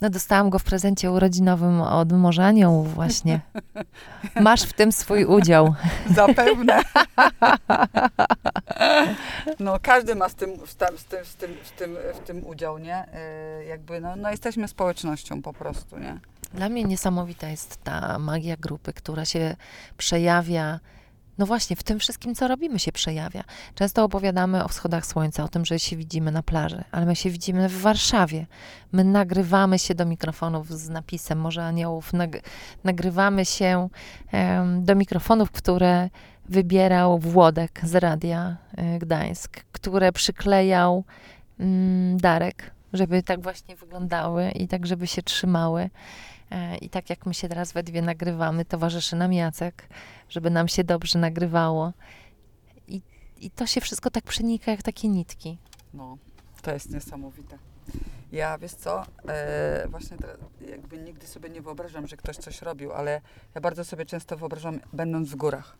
[0.00, 3.40] No dostałam go w prezencie urodzinowym od Morza Aniołów właśnie.
[4.40, 5.74] Masz w tym swój udział.
[6.14, 6.80] Zapewne.
[9.60, 12.46] No, każdy ma z tym, z tym, z tym, z tym, z tym, w tym
[12.46, 13.04] udział, nie?
[13.60, 16.18] Y, Jakby, no, no, jesteśmy społecznością po prostu, nie?
[16.54, 19.56] Dla mnie niesamowita jest ta magia grupy, która się
[19.96, 20.80] przejawia.
[21.38, 23.44] No właśnie, w tym wszystkim, co robimy, się przejawia.
[23.74, 27.30] Często opowiadamy o wschodach słońca, o tym, że się widzimy na plaży, ale my się
[27.30, 28.46] widzimy w Warszawie.
[28.92, 32.40] My nagrywamy się do mikrofonów z napisem Morze Aniołów, nag-
[32.84, 33.88] nagrywamy się
[34.32, 36.10] em, do mikrofonów, które
[36.48, 38.56] wybierał Włodek z Radia
[38.96, 41.04] y, Gdańsk, które przyklejał
[41.60, 45.90] mm, Darek, żeby tak właśnie wyglądały i tak, żeby się trzymały.
[46.54, 49.88] E, I tak jak my się teraz we dwie nagrywamy, towarzyszy nam Jacek,
[50.28, 51.92] żeby nam się dobrze nagrywało.
[52.88, 53.02] I,
[53.40, 55.58] I to się wszystko tak przenika jak takie nitki.
[55.94, 56.18] No,
[56.62, 57.58] to jest niesamowite.
[58.32, 60.36] Ja, wiesz co, e, właśnie teraz
[60.68, 63.20] jakby nigdy sobie nie wyobrażam, że ktoś coś robił, ale
[63.54, 65.76] ja bardzo sobie często wyobrażam, będąc w górach.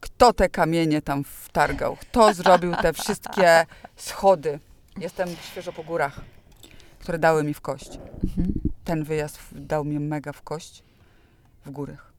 [0.00, 1.96] Kto te kamienie tam wtargał?
[1.96, 4.58] Kto zrobił te wszystkie schody?
[4.96, 6.20] Jestem świeżo po górach,
[7.04, 7.98] które dały mi w kość.
[8.24, 8.52] Mhm.
[8.84, 10.82] Ten wyjazd dał mi mega w kość
[11.66, 12.12] w górach.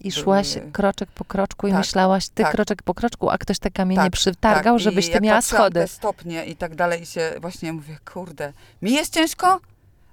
[0.00, 2.52] I szłaś Były- kroczek po kroczku i Tak, myślałaś, ty tak.
[2.52, 5.80] kroczek po kroczku, a ktoś te kamienie Tak, przytargał, i żebyś ty miała schody.
[5.80, 9.60] te stopnie i tak dalej i się właśnie mówię, kurde, mi jest ciężko,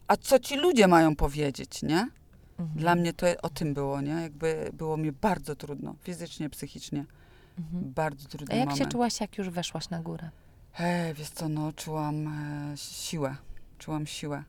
[0.08, 2.08] a co ci ludzie mają powiedzieć, nie?
[2.60, 2.80] Mhm.
[2.80, 4.12] Dla mnie to o tym było, nie?
[4.14, 7.06] Jakby było mi bardzo trudno, fizycznie, psychicznie.
[7.60, 7.94] Mhm.
[7.94, 8.84] Bardzo trudny A jak moment.
[8.84, 10.30] się czułaś, jak już weszłaś na górę?
[10.80, 13.36] E, wiesz co, no, czułam e, siłę.
[13.80, 14.44] Czułam siłę.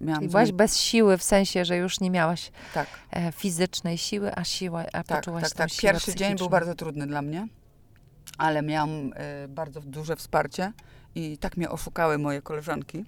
[0.00, 4.34] Miałam I byłaś bez siły, w sensie, że już nie miałaś Tak, e, fizycznej siły,
[4.34, 5.68] a siłę, a tak, poczułaś tak, tak.
[5.80, 6.48] Pierwszy dzień był psychiczną.
[6.48, 7.48] bardzo trudny dla mnie,
[8.38, 10.72] ale miałam e, bardzo duże wsparcie
[11.14, 13.04] i tak mnie oszukały moje koleżanki,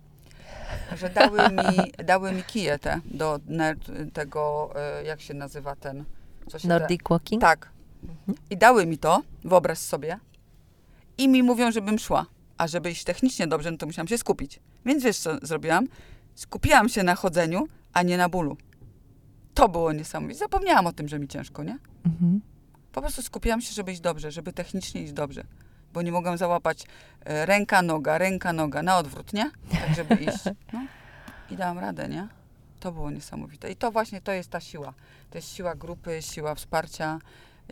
[0.96, 6.04] że dały mi, dały mi kije te do ner- tego, e, jak się nazywa ten,
[6.48, 7.40] co się Nordic Walking?
[7.42, 7.68] Tak.
[8.02, 8.38] Mhm.
[8.50, 10.18] I dały mi to, wyobraź sobie,
[11.18, 12.26] i mi mówią, żebym szła.
[12.58, 14.60] A żeby iść technicznie dobrze, no to musiałam się skupić.
[14.86, 15.86] Więc wiesz, co zrobiłam?
[16.34, 18.56] Skupiłam się na chodzeniu, a nie na bólu.
[19.54, 20.38] To było niesamowite.
[20.38, 21.78] Zapomniałam o tym, że mi ciężko, nie?
[22.06, 22.40] Mhm.
[22.92, 25.44] Po prostu skupiłam się, żeby iść dobrze, żeby technicznie iść dobrze.
[25.92, 26.86] Bo nie mogłam załapać
[27.24, 29.50] e, ręka, noga, ręka, noga, na odwrót, nie?
[29.70, 30.44] Tak, żeby iść.
[30.72, 30.86] No.
[31.50, 32.28] I dałam radę, nie?
[32.80, 33.70] To było niesamowite.
[33.70, 34.94] I to właśnie, to jest ta siła.
[35.30, 37.18] To jest siła grupy, siła wsparcia.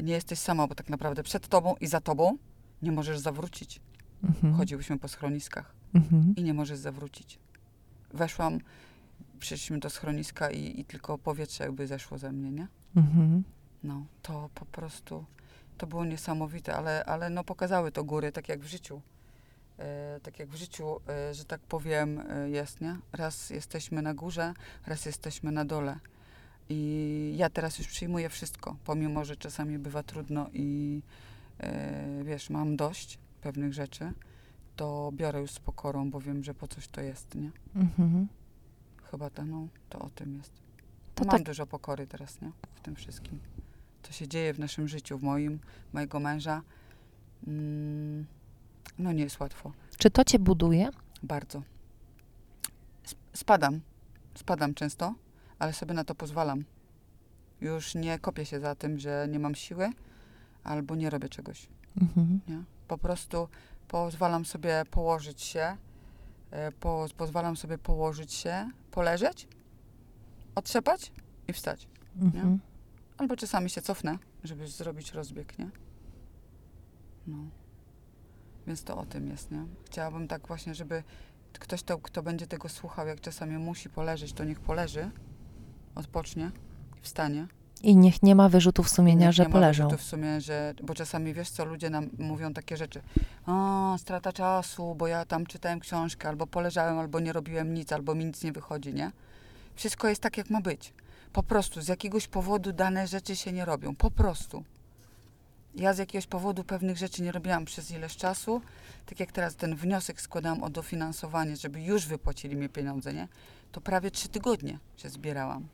[0.03, 2.37] Nie jesteś sama, bo tak naprawdę przed tobą i za tobą
[2.83, 3.81] nie możesz zawrócić.
[4.25, 4.55] Mhm.
[4.55, 6.35] Chodziłyśmy po schroniskach Mhm.
[6.37, 7.39] i nie możesz zawrócić.
[8.15, 8.59] Weszłam,
[9.39, 12.69] przyszliśmy do schroniska i, i tylko powietrze jakby zeszło ze mnie, nie?
[12.97, 13.43] Mhm.
[13.85, 15.25] No, to po prostu,
[15.79, 19.01] to było niesamowite, ale, ale no pokazały to góry, tak jak w życiu.
[19.79, 22.97] E, tak jak w życiu, e, że tak powiem, e, jest, nie?
[23.13, 24.55] Raz jesteśmy na górze,
[24.87, 25.99] raz jesteśmy na dole.
[26.69, 31.01] I ja teraz już przyjmuję wszystko, pomimo, że czasami bywa trudno i
[31.59, 34.13] e, wiesz, mam dość pewnych rzeczy,
[34.77, 37.51] to biorę już z pokorą, bo wiem, że po coś to jest, nie?
[37.77, 38.29] Mhm.
[39.11, 40.53] Chyba to, no, to o tym jest.
[41.15, 42.53] To Mam tak- dużo pokory teraz, nie?
[42.75, 43.39] W tym wszystkim.
[44.03, 45.59] Co się dzieje w naszym życiu, w moim,
[45.93, 46.63] mojego męża.
[47.47, 48.27] Mm,
[48.99, 49.73] no nie jest łatwo.
[49.99, 50.89] Czy to cię buduje?
[51.23, 51.63] Bardzo.
[53.13, 53.81] Sp- Spadam.
[54.35, 55.15] Spadam często,
[55.59, 56.65] ale sobie na to pozwalam.
[57.61, 59.91] Już nie kopię się za tym, że nie mam siły
[60.65, 61.69] albo nie robię czegoś.
[62.01, 62.41] Mhm.
[62.49, 62.63] Nie?
[62.89, 63.49] Po prostu
[63.93, 65.77] pozwalam sobie położyć się,
[66.51, 69.49] e, po, pozwalam sobie położyć się, poleżeć,
[70.55, 71.13] otrzepać
[71.49, 71.89] i wstać.
[72.21, 72.61] Mhm.
[73.19, 75.71] Albo czasami się cofnę, żeby zrobić rozbieg, nie?
[77.27, 77.39] No.
[78.67, 79.65] Więc to o tym jest, nie?
[79.85, 81.03] Chciałabym tak właśnie, żeby
[81.53, 85.11] ktoś, to, kto będzie tego słuchał, jak czasami musi poleżeć, to niech poleży,
[85.95, 86.51] odpocznie
[86.99, 87.47] i wstanie.
[87.83, 89.85] I niech nie ma wyrzutów sumienia, Niech że nie ma poleżą.
[89.85, 93.03] wyrzutów w sumie, że, bo czasami wiesz co, ludzie nam mówią takie rzeczy.
[93.47, 98.15] O, strata czasu, bo ja tam czytałem książkę, albo poleżałem, albo nie robiłem nic, albo
[98.15, 99.11] mi nic nie wychodzi, nie?
[99.77, 100.93] Wszystko jest tak, jak ma być.
[101.33, 103.95] Po prostu z jakiegoś powodu dane rzeczy się nie robią.
[103.97, 104.65] Po prostu.
[105.75, 108.61] Ja z jakiegoś powodu pewnych rzeczy nie robiłam przez ileś czasu.
[109.07, 113.29] Tak jak teraz ten wniosek składałam o dofinansowanie, żeby już wypłacili mi pieniądze, nie?
[113.73, 115.67] To prawie trzy tygodnie się zbierałam.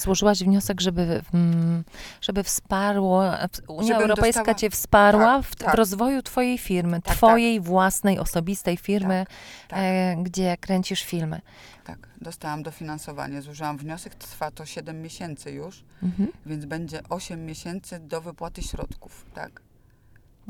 [0.00, 1.84] Złożyłaś wniosek, żeby, mm,
[2.20, 3.22] żeby wsparło,
[3.68, 5.70] Unia Żebym Europejska dostała- cię wsparła Tak, w, tak.
[5.72, 9.26] w rozwoju twojej firmy, Tak, twojej własnej, osobistej firmy,
[9.68, 9.78] tak.
[9.82, 11.40] E, gdzie kręcisz filmy.
[11.84, 16.28] Tak, dostałam dofinansowanie, złożyłam wniosek, trwa to 7 miesięcy już, Mhm.
[16.46, 19.60] więc będzie 8 miesięcy do wypłaty środków, tak.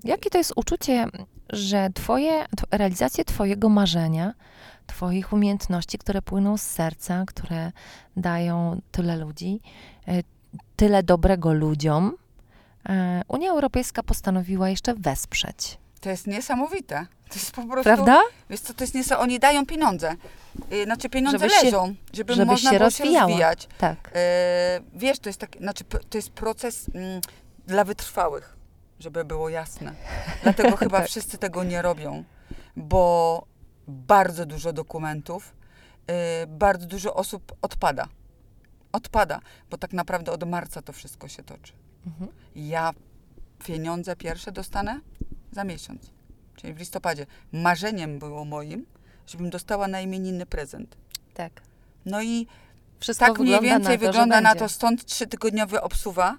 [0.04, 1.06] Jakie to jest uczucie,
[1.50, 4.34] że twoje, tw- realizację twojego marzenia,
[4.86, 7.72] twoich umiejętności, które płyną z serca, które
[8.16, 9.60] dają tyle ludzi,
[10.08, 10.22] e,
[10.76, 12.16] tyle dobrego ludziom,
[12.88, 15.78] e, Unia Europejska postanowiła jeszcze wesprzeć.
[16.00, 17.06] To jest niesamowite.
[17.28, 18.20] To jest po prostu, Prawda?
[18.50, 19.22] wiesz co, to jest niesamowite.
[19.24, 20.14] Oni dają pieniądze.
[20.70, 23.26] Yy, Znaczy pieniądze Żebyś się- leżą, żeby żebyś można się było się rozwijała.
[23.28, 23.68] rozwijać.
[23.78, 24.10] Tak.
[24.94, 27.20] Wiesz, to jest, tak, znaczy, to jest proces mm,
[27.66, 28.56] dla wytrwałych,
[29.00, 29.92] żeby było jasne.
[30.42, 31.08] Dlatego chyba Tak.
[31.08, 32.24] wszyscy tego nie robią,
[32.76, 33.42] bo
[33.88, 35.54] bardzo dużo dokumentów,
[36.08, 36.14] yy,
[36.46, 38.08] bardzo dużo osób odpada.
[38.92, 41.72] Odpada, bo tak naprawdę od marca to wszystko się toczy.
[42.06, 42.30] Mhm.
[42.54, 42.92] Ja
[43.64, 45.00] pieniądze pierwsze dostanę
[45.52, 46.10] za miesiąc,
[46.56, 47.26] czyli w listopadzie.
[47.52, 48.86] Marzeniem było moim,
[49.26, 50.96] żebym dostała na imieniny prezent.
[51.34, 51.62] Tak.
[52.06, 52.46] No i
[53.00, 56.36] Wszystko tak mniej więcej to, wygląda na to, stąd trzytygodniowy obsuwa,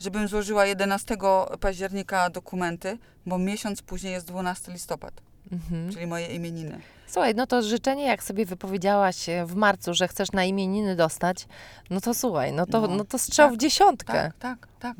[0.00, 1.16] żebym złożyła 11
[1.60, 5.92] października dokumenty, bo miesiąc później jest 12 listopad, Mhm.
[5.92, 6.80] czyli moje imieniny.
[7.06, 11.46] Słuchaj, no to życzenie, jak sobie wypowiedziałaś e, w marcu, że chcesz na imieniny dostać,
[11.90, 14.12] no to słuchaj, no to, No, no, to strzał tak, w dziesiątkę.
[14.12, 14.96] Tak, tak, tak.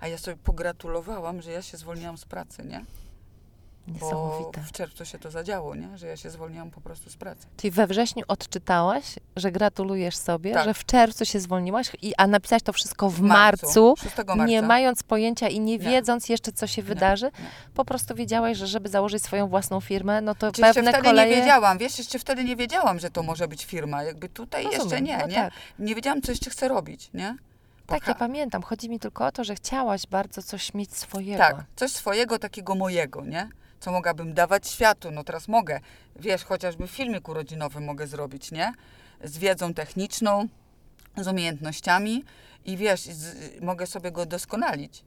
[0.00, 2.84] A ja sobie pogratulowałam, że ja się zwolniłam z pracy, nie?
[3.86, 4.60] Bo Niesamowite.
[4.60, 5.98] w czerwcu się to zadziało, nie?
[5.98, 7.46] Że ja się zwolniłam po prostu z pracy.
[7.56, 9.04] Czyli we wrześniu odczytałaś,
[9.36, 10.64] że gratulujesz sobie, Tak.
[10.64, 14.44] że w czerwcu się zwolniłaś, i, a napisałaś to wszystko w, marcu, 6 marca.
[14.44, 17.30] nie mając pojęcia i nie wiedząc jeszcze, co się wydarzy.
[17.74, 21.04] Po prostu wiedziałaś, że żeby założyć swoją własną firmę, no to Czy jeszcze pewne wtedy
[21.08, 21.30] koleje...
[21.30, 24.02] nie wiedziałam, wiesz, jeszcze wtedy nie wiedziałam, że to może być firma.
[24.02, 25.34] Jakby tutaj jeszcze Rozumiem, nie, no nie?
[25.34, 25.52] Tak.
[25.78, 27.36] Nie wiedziałam, co jeszcze chcę robić, nie?
[28.00, 28.62] Tak, ja pamiętam.
[28.62, 31.38] Chodzi mi tylko o to, że chciałaś bardzo coś mieć swojego.
[31.38, 33.48] Tak, coś swojego, takiego mojego, nie?
[33.80, 35.10] Co mogłabym dawać światu.
[35.10, 35.80] No teraz mogę.
[36.16, 38.72] Wiesz, chociażby filmik urodzinowy mogę zrobić, nie?
[39.24, 40.48] Z wiedzą techniczną,
[41.16, 42.24] z umiejętnościami
[42.64, 45.04] i wiesz, z, mogę sobie go doskonalić.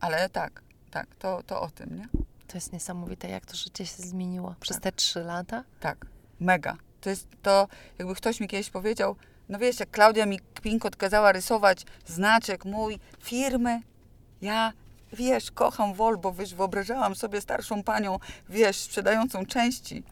[0.00, 2.08] Ale tak, tak, to, to o tym, nie?
[2.46, 4.82] To jest niesamowite, jak to życie się zmieniło przez Tak.
[4.84, 5.64] te trzy lata.
[5.80, 6.06] Tak,
[6.40, 6.76] mega.
[7.00, 9.16] To jest to, jakby ktoś mi kiedyś powiedział,
[9.48, 13.80] no wiesz, jak Klaudia mi Pinkot kazała rysować znaczek mój, firmy,
[14.42, 14.72] ja,
[15.12, 20.02] wiesz, kocham Volvo, wiesz, wyobrażałam sobie starszą panią, wiesz, sprzedającą części,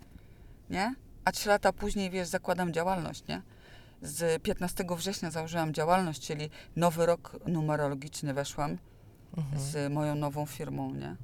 [0.71, 0.95] nie?
[1.25, 3.43] A trzy lata później, wiesz, zakładam działalność, nie?
[4.03, 8.79] Z 15 września założyłam działalność, czyli nowy rok numerologiczny weszłam
[9.37, 9.63] Mhm.
[9.63, 11.17] z moją nową firmą, nie?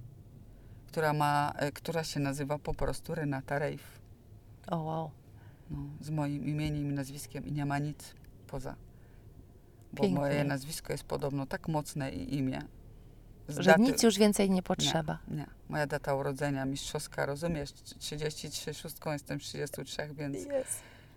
[0.87, 4.01] Która ma, e, która się nazywa po prostu Renata Rejf.
[4.71, 5.11] O wow.
[5.71, 8.15] No, z moim imieniem i nazwiskiem i nie ma nic
[8.47, 8.75] poza.
[9.93, 10.21] Bo Pięknie.
[10.21, 12.63] moje nazwisko jest podobno tak mocne i imię.
[13.49, 15.19] Z Że nic już więcej nie potrzeba.
[15.29, 15.47] Nie, nie.
[15.69, 17.73] Moja data urodzenia mistrzowska, rozumiesz?
[17.99, 20.37] 33 szóstką, jestem 33, więc,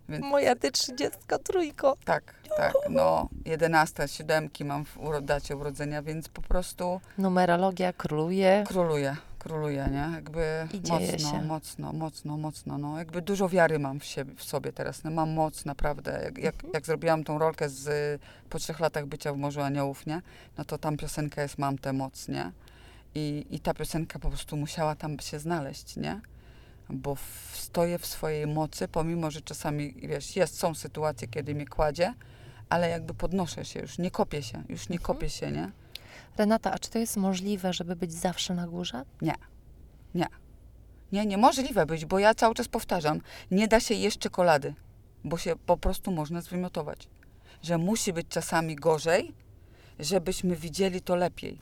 [0.10, 1.74] więc Moja ty 33.
[2.06, 2.74] tak, tak.
[2.90, 8.64] No, 11 siódemki mam w dacie urodzenia, więc po prostu Numerologia króluje.
[8.68, 9.18] króluje.
[9.44, 10.10] Króluje, nie?
[10.16, 11.42] Jakby I mocno, się.
[11.42, 12.98] mocno, mocno, mocno, no.
[12.98, 15.12] Jakby dużo wiary mam w, siebie, w sobie teraz, no.
[15.12, 16.12] Mam moc, naprawdę.
[16.24, 16.74] Jak, jak, Mhm.
[16.74, 20.22] jak zrobiłam tą rolkę z, po trzech latach bycia w Morzu Aniołów, nie?
[20.58, 22.52] No to tam piosenka jest Mam tę moc, nie?
[23.16, 26.22] I, I ta piosenka po prostu musiała tam się znaleźć, nie?
[26.90, 31.68] Bo w, stoję w swojej mocy, pomimo, że czasami, wiesz, jest, są sytuacje, kiedy mnie
[31.68, 32.14] kładzie,
[32.70, 35.16] ale jakby podnoszę się już, nie kopię się, już nie Mhm.
[35.16, 35.72] kopię się, nie?
[36.38, 39.06] Renata, a czy to jest możliwe, żeby być zawsze na górze?
[41.12, 43.22] Nie, niemożliwe być, bo ja cały czas powtarzam,
[43.52, 44.74] nie da się jeść czekolady,
[45.24, 47.08] bo się po prostu można zwymiotować.
[47.62, 49.34] Że musi być czasami gorzej,
[50.00, 51.62] żebyśmy widzieli to lepiej.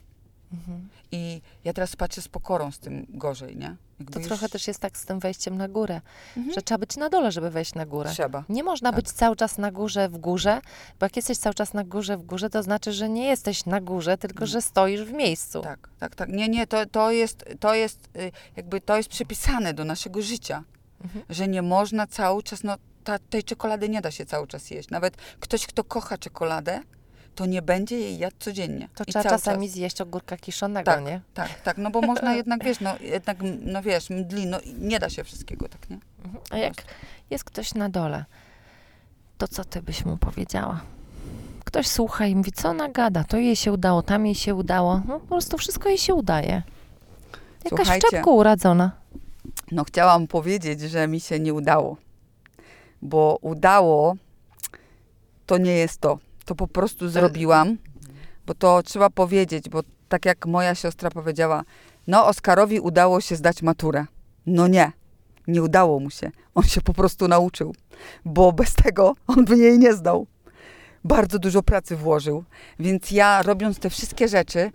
[0.53, 0.89] Mhm.
[1.11, 3.75] I ja teraz patrzę z pokorą z tym gorzej, nie?
[3.99, 6.01] Jakby To już trochę też jest tak z tym wejściem na górę,
[6.37, 6.55] Mhm.
[6.55, 8.09] że trzeba być na dole, żeby wejść na górę.
[8.13, 8.43] trzeba.
[8.49, 8.95] Nie można Tak.
[8.95, 10.61] być cały czas na górze, w górze,
[10.99, 13.81] bo jak jesteś cały czas na górze, w górze, to znaczy, że nie jesteś na
[13.81, 14.47] górze, tylko Nie.
[14.47, 15.61] że stoisz w miejscu.
[15.61, 16.29] Tak, tak, tak.
[16.29, 20.63] Nie, nie, to, to jest, to jest y, jakby to jest przypisane do naszego życia,
[21.03, 21.25] Mhm.
[21.29, 24.89] że nie można cały czas, no ta, tej czekolady nie da się cały czas jeść.
[24.89, 26.81] Nawet ktoś, kto kocha czekoladę,
[27.35, 28.89] to nie będzie jej jadł codziennie.
[28.95, 29.73] To I trzeba czasami czas.
[29.75, 31.03] zjeść ogórka kiszonego, Tak.
[31.05, 31.21] nie?
[31.33, 35.09] Tak, tak, no bo można jednak, wiesz, no jednak, no wiesz, mdli, no nie da
[35.09, 35.99] się wszystkiego, tak, nie?
[36.25, 36.43] Mhm.
[36.49, 36.73] A jak
[37.29, 38.25] jest ktoś na dole,
[39.37, 40.81] to co ty byś mu powiedziała?
[41.65, 45.01] Ktoś słucha i mówi, co ona gada, to jej się udało, tam jej się udało.
[45.07, 46.63] No po prostu wszystko jej się udaje.
[47.63, 48.07] Jakaś w Słuchajcie.
[48.11, 48.91] czepku uradzona.
[49.71, 51.97] No chciałam powiedzieć, że mi się nie udało,
[53.01, 54.15] bo udało
[55.45, 56.19] to nie jest to.
[56.45, 57.77] To po prostu zrobiłam,
[58.45, 61.63] bo to trzeba powiedzieć, bo tak jak moja siostra powiedziała,
[62.07, 64.05] no Oskarowi udało się zdać maturę.
[64.45, 64.91] No nie,
[65.47, 66.31] nie udało mu się.
[66.55, 67.75] On się po prostu nauczył,
[68.25, 70.27] bo bez tego on by jej nie zdał.
[71.03, 72.43] Bardzo dużo pracy włożył,
[72.79, 74.71] więc ja robiąc te wszystkie rzeczy,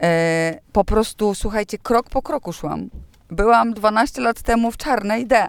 [0.00, 2.90] e, po prostu, słuchajcie, krok po kroku szłam.
[3.30, 5.46] Byłam 12 lat temu w czarnej D.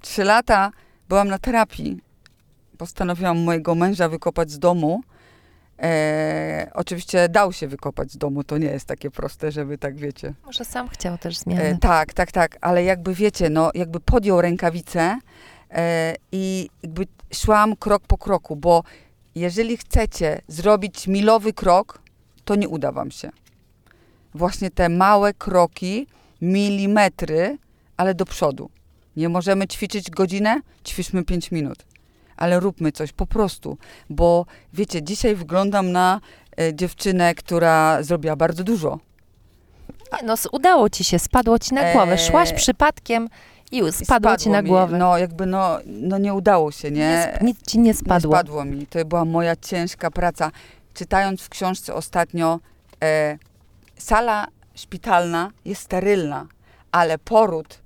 [0.00, 0.72] Trzy lata
[1.08, 2.00] byłam na terapii.
[2.78, 5.00] Postanowiłam mojego męża wykopać z domu.
[5.82, 8.44] E, oczywiście dał się wykopać z domu.
[8.44, 10.34] To nie jest takie proste, żeby tak wiecie.
[10.46, 11.78] Może sam chciał też E, zmiany.
[11.80, 15.18] tak, tak, tak, ale jakby wiecie, no jakby podjął rękawice
[15.70, 18.82] e, i jakby szłam krok po kroku, bo
[19.34, 22.02] jeżeli chcecie zrobić milowy krok,
[22.44, 23.30] to nie uda wam się.
[24.34, 26.06] Właśnie te małe kroki,
[26.42, 27.58] milimetry,
[27.96, 28.70] ale do przodu.
[29.16, 31.84] Nie możemy ćwiczyć godzinę, ćwiczmy 5 minut.
[32.36, 33.78] Ale róbmy coś po prostu,
[34.10, 36.20] bo wiecie, dzisiaj wyglądam na
[36.60, 38.98] e, dziewczynę, która zrobiła bardzo dużo.
[40.12, 42.18] Nie, no udało ci się, spadło ci na głowę.
[42.18, 43.28] Szłaś Eee, przypadkiem
[43.72, 44.98] i spadło ci na mi, głowę.
[44.98, 47.34] No jakby no, no nie udało się, nie?
[47.40, 48.32] Nie nic ci nie spadło.
[48.32, 48.86] Nie spadło mi.
[48.86, 50.50] To była moja ciężka praca.
[50.94, 52.60] Czytając w książce ostatnio,
[53.02, 53.38] e,
[53.98, 56.46] sala szpitalna jest sterylna,
[56.92, 57.78] ale poród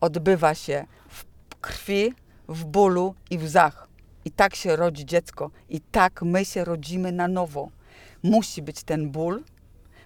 [0.00, 1.24] odbywa się w
[1.60, 2.14] krwi,
[2.48, 3.88] w bólu i w łzach.
[4.24, 5.50] I tak się rodzi dziecko.
[5.68, 7.70] I tak my się rodzimy na nowo.
[8.22, 9.42] Musi być ten ból,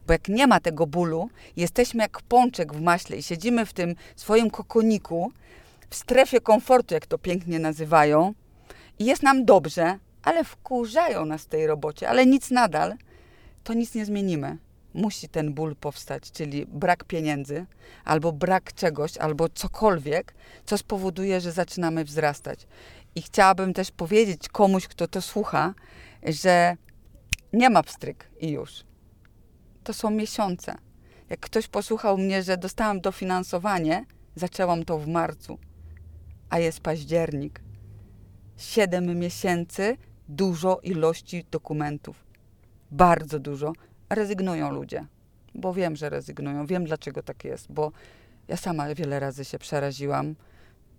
[0.06, 3.94] bo jak nie ma tego bólu, jesteśmy jak pączek w maśle i siedzimy w tym
[4.16, 5.32] swoim kokoniku,
[5.90, 8.34] w strefie komfortu, jak to pięknie nazywają,
[8.98, 12.94] i jest nam dobrze, ale wkurzają nas w tej robocie, ale nic nadal,
[13.64, 14.58] to nic nie zmienimy.
[14.94, 17.66] Musi ten ból powstać, czyli brak pieniędzy,
[18.04, 20.34] albo brak czegoś, albo cokolwiek,
[20.66, 22.66] co spowoduje, że zaczynamy wzrastać.
[23.14, 25.74] I chciałabym też powiedzieć komuś, kto to słucha,
[26.22, 26.76] że
[27.52, 28.84] nie ma pstryk i już.
[29.84, 30.74] To są miesiące.
[31.30, 35.58] Jak ktoś posłuchał mnie, że dostałam dofinansowanie, zaczęłam to w marcu,
[36.50, 37.60] a jest październik.
[38.56, 39.96] Siedem miesięcy,
[40.28, 42.24] dużo ilości dokumentów.
[42.90, 43.72] Bardzo dużo.
[44.10, 45.06] Rezygnują ludzie,
[45.54, 46.66] bo wiem, że rezygnują.
[46.66, 47.92] Wiem, dlaczego tak jest, bo
[48.48, 50.34] ja sama wiele razy się przeraziłam,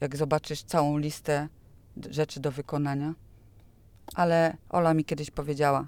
[0.02, 1.48] jak zobaczysz całą listę
[2.10, 3.14] rzeczy do wykonania.
[4.16, 5.88] Ale Ola mi kiedyś powiedziała,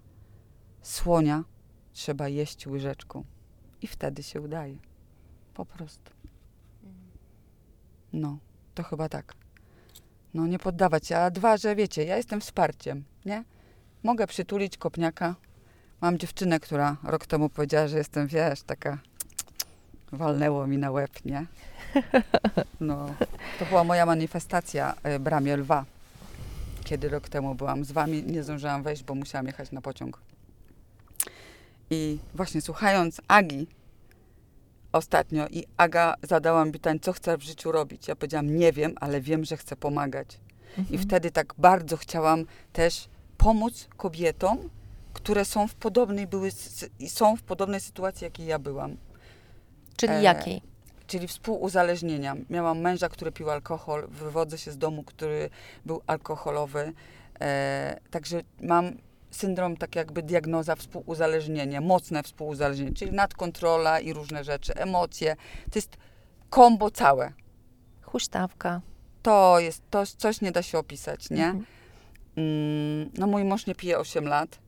[0.82, 1.43] słonia
[1.93, 3.24] trzeba jeść łyżeczką
[3.82, 4.78] i wtedy się udaje.
[5.53, 6.11] Po prostu.
[8.13, 8.38] No,
[8.76, 9.34] to chyba tak.
[10.34, 11.17] No, nie poddawać się.
[11.17, 13.43] A dwa, że wiecie, ja jestem wsparciem, nie?
[14.03, 15.36] Mogę przytulić kopniaka.
[16.04, 18.97] Mam dziewczynę, która rok temu powiedziała, że jestem, wiesz, taka...
[20.12, 21.45] Walnęło mi na łeb, nie?
[22.80, 23.14] No,
[23.60, 25.86] to była moja manifestacja y, Bramie Lwa.
[26.84, 30.20] Kiedy rok temu byłam z wami, nie zdążyłam wejść, bo musiałam jechać na pociąg.
[31.89, 33.68] I właśnie słuchając Agi
[34.91, 38.08] ostatnio i Aga zadała mi pytanie, co chcę w życiu robić.
[38.08, 40.39] Ja powiedziałam, nie wiem, ale wiem, że chcę pomagać.
[40.78, 40.99] I Mhm.
[40.99, 44.58] wtedy tak bardzo chciałam też pomóc kobietom,
[45.14, 46.49] które są w podobnej, były,
[47.07, 48.97] są w podobnej sytuacji, jakiej ja byłam.
[49.97, 50.61] Czyli E, jakiej?
[51.07, 52.36] czyli współuzależnienia.
[52.49, 55.49] Miałam męża, który pił alkohol, wywodzę się z domu, który
[55.86, 56.93] był alkoholowy,
[57.41, 58.97] e, także mam
[59.32, 65.36] syndrom, tak jakby diagnoza współuzależnienia, mocne współuzależnienie, czyli nadkontrola i różne rzeczy, emocje.
[65.72, 65.97] To jest
[66.49, 67.34] kombo całe.
[68.01, 68.82] Huśtawka.
[69.24, 71.45] To jest, to coś nie da się opisać, nie?
[71.45, 71.66] Mhm.
[72.38, 74.59] Mm, no mój mąż nie pije 8 lat,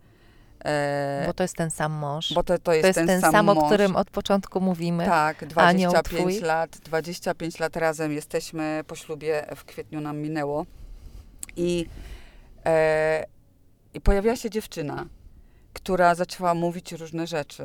[1.26, 2.34] Bo to jest ten sam mąż.
[2.34, 5.06] bo to, to jest to jest ten, ten, sam, sam, o którym od początku mówimy.
[5.06, 6.48] Tak, Anioł 25 twój?
[6.48, 10.66] lat, 25 lat razem jesteśmy po ślubie, w kwietniu nam minęło.
[11.56, 11.86] I,
[12.66, 13.26] e,
[13.94, 15.06] I pojawiła się dziewczyna,
[15.74, 17.64] która zaczęła mówić różne rzeczy,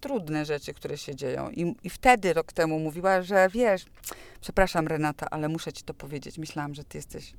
[0.00, 1.50] trudne rzeczy, które się dzieją.
[1.50, 3.84] I, I wtedy rok temu mówiła, że wiesz,
[4.40, 6.38] przepraszam Renata, ale muszę ci to powiedzieć.
[6.38, 7.32] Myślałam, że ty jesteś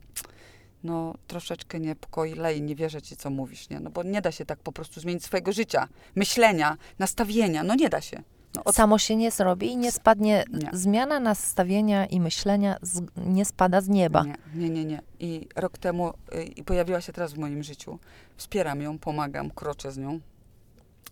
[0.87, 3.79] no troszeczkę niepokoile i nie wierzę ci, co mówisz, nie?
[3.79, 7.89] No bo nie da się tak po prostu zmienić swojego życia, myślenia, nastawienia, no nie
[7.89, 8.23] da się.
[8.55, 10.43] No, od- Samo się nie zrobi i nie spadnie.
[10.53, 10.69] Nie.
[10.73, 14.23] Zmiana nastawienia i myślenia z, nie spada z nieba.
[14.23, 15.01] Nie, nie, nie, nie.
[15.19, 17.99] I rok temu y, i pojawiła się teraz w moim życiu.
[18.37, 20.19] Wspieram ją, pomagam, kroczę z nią.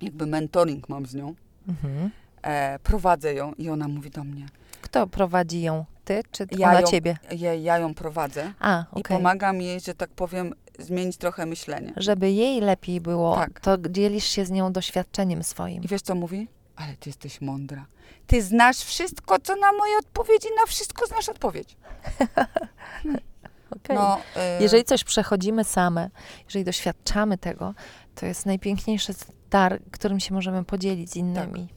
[0.01, 1.35] Jakby mentoring mam z nią.
[1.67, 2.09] Mhm.
[2.41, 4.45] E, prowadzę ją i ona mówi do mnie.
[4.85, 5.85] Kto prowadzi ją?
[6.05, 7.17] Ty czy Ja ona ją- ciebie?
[7.31, 9.17] Ja, ja ją prowadzę A, i okej.
[9.17, 11.93] pomagam jej, że tak powiem, zmienić trochę myślenie.
[11.97, 13.59] Żeby jej lepiej było, Tak.
[13.59, 15.83] to dzielisz się z nią doświadczeniem swoim.
[15.83, 16.47] I wiesz, co mówi?
[16.75, 17.85] Ale ty jesteś mądra.
[18.27, 21.77] Ty znasz wszystko, co na moje odpowiedzi, na wszystko znasz odpowiedź.
[23.75, 23.95] Okej.
[23.95, 26.09] No, y, Jeżeli coś przechodzimy same,
[26.45, 27.73] jeżeli doświadczamy tego,
[28.15, 29.13] to jest najpiękniejszy
[29.49, 31.67] dar, którym się możemy podzielić z innymi.
[31.67, 31.74] tak.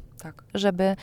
[0.54, 0.96] Żeby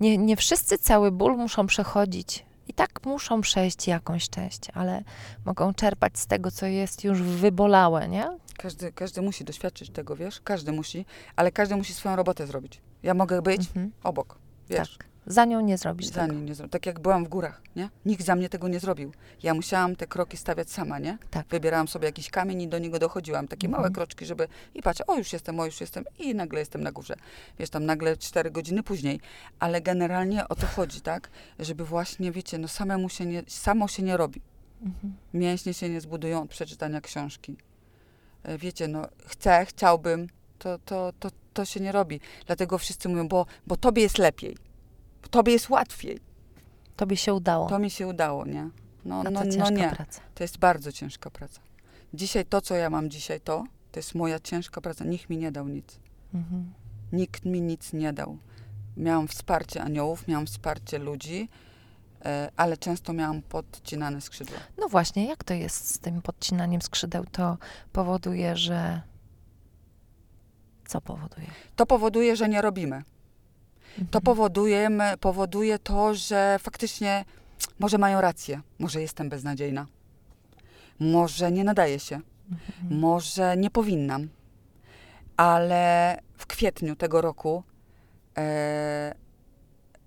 [0.00, 2.44] nie, nie wszyscy cały ból muszą przechodzić.
[2.68, 5.02] I tak muszą przejść jakąś część, ale
[5.44, 8.38] mogą czerpać z tego, co jest już wybolałe, nie?
[8.58, 10.40] Każdy, każdy musi doświadczyć tego, wiesz?
[10.44, 11.04] Każdy musi,
[11.36, 12.80] ale każdy musi swoją robotę zrobić.
[13.02, 13.92] Ja mogę być Mhm.
[14.02, 14.38] obok,
[14.70, 14.98] wiesz?
[14.98, 15.11] Tak.
[15.26, 16.32] Za nią nie zrobisz Za tego.
[16.40, 16.70] nie zrobię.
[16.70, 17.88] Tak jak byłam w górach, nie?
[18.06, 19.12] Nikt za mnie tego nie zrobił.
[19.42, 21.18] Ja musiałam te kroki stawiać sama, nie?
[21.30, 21.46] Tak.
[21.46, 23.48] Wybierałam sobie jakiś kamień i do niego dochodziłam.
[23.48, 23.80] Takie Mhm.
[23.82, 24.48] małe kroczki, żeby...
[24.74, 27.14] I patrz, o już jestem, o już jestem i nagle jestem na górze.
[27.58, 29.20] Wiesz, tam nagle cztery godziny później.
[29.58, 31.30] Ale generalnie o to chodzi, tak?
[31.58, 33.42] Żeby właśnie, wiecie, no samemu się nie...
[33.46, 34.40] Samo się nie robi.
[34.82, 35.14] Mhm.
[35.34, 37.56] Mięśnie się nie zbudują od przeczytania książki.
[38.42, 40.26] E, Wiecie, no chcę, chciałbym,
[40.58, 42.20] to, to, to, to się nie robi.
[42.46, 44.56] Dlatego wszyscy mówią, bo, bo tobie jest lepiej.
[45.32, 46.18] Tobie jest łatwiej.
[46.96, 47.68] Tobie się udało.
[47.68, 48.70] To mi się udało, nie?
[49.04, 49.90] No, to no, no ciężka nie.
[49.90, 50.20] praca.
[50.34, 51.60] To jest bardzo ciężka praca.
[52.14, 55.04] Dzisiaj to, co ja mam dzisiaj, to, to jest moja ciężka praca.
[55.04, 55.98] Nikt mi nie dał nic.
[56.34, 56.72] Mhm.
[57.12, 58.38] Nikt mi nic nie dał.
[58.96, 61.48] Miałam wsparcie aniołów, miałam wsparcie ludzi,
[62.24, 64.58] e, ale często miałam podcinane skrzydła.
[64.78, 67.24] No właśnie, jak to jest z tym podcinaniem skrzydeł?
[67.32, 67.58] To
[67.92, 69.02] powoduje, że.
[70.86, 71.46] Co powoduje?
[71.76, 73.02] To powoduje, że nie robimy.
[74.10, 74.88] To powoduje,
[75.20, 77.24] powoduje to, że faktycznie
[77.78, 78.60] może mają rację.
[78.78, 79.86] Może jestem beznadziejna.
[81.00, 82.20] Może nie nadaje się.
[82.52, 83.00] Mhm.
[83.00, 84.28] Może nie powinnam.
[85.36, 87.62] Ale w kwietniu tego roku,
[88.38, 89.14] e,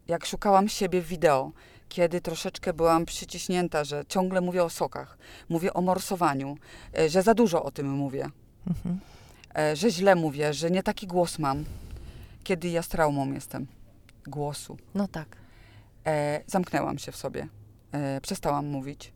[0.08, 1.52] jak szukałam siebie w wideo,
[1.90, 5.18] kiedy troszeczkę byłam przyciśnięta, że ciągle mówię o sokach,
[5.50, 6.58] mówię o morsowaniu,
[6.98, 8.30] e, że za dużo o tym mówię,
[8.68, 9.00] Mhm.
[9.58, 11.66] e, że źle mówię, że nie taki głos mam,
[12.46, 13.68] kiedy ja z traumą jestem
[14.28, 14.78] głosu.
[14.96, 15.28] No tak.
[16.08, 17.48] E, zamknęłam się w sobie.
[17.92, 19.14] E, przestałam mówić.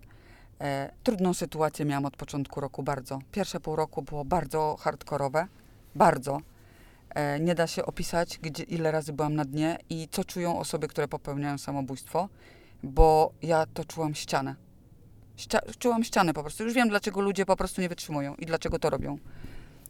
[0.62, 3.20] E, trudną sytuację miałam od początku roku bardzo.
[3.32, 5.48] Pierwsze pół roku było bardzo hardkorowe.
[5.96, 6.42] Bardzo.
[7.10, 10.88] E, nie da się opisać, gdzie, ile razy byłam na dnie i co czują osoby,
[10.88, 12.30] które popełniają samobójstwo,
[12.84, 14.56] bo ja to czułam ścianę.
[15.38, 16.64] Ścia- czułam ścianę po prostu.
[16.64, 19.18] Już wiem, dlaczego ludzie po prostu nie wytrzymują i dlaczego to robią.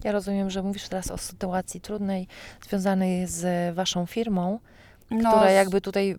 [0.03, 2.27] Ja rozumiem, że mówisz teraz o sytuacji trudnej
[2.67, 4.59] związanej z waszą firmą,
[5.11, 6.15] No, która jakby tutaj,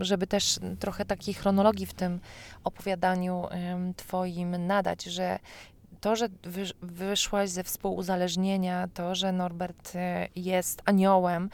[0.00, 2.20] żeby też trochę takiej chronologii w tym
[2.64, 3.44] opowiadaniu
[3.96, 5.38] twoim nadać, że
[6.00, 11.50] to, że wysz, wyszłaś ze współuzależnienia, to, że Norbert e, jest aniołem,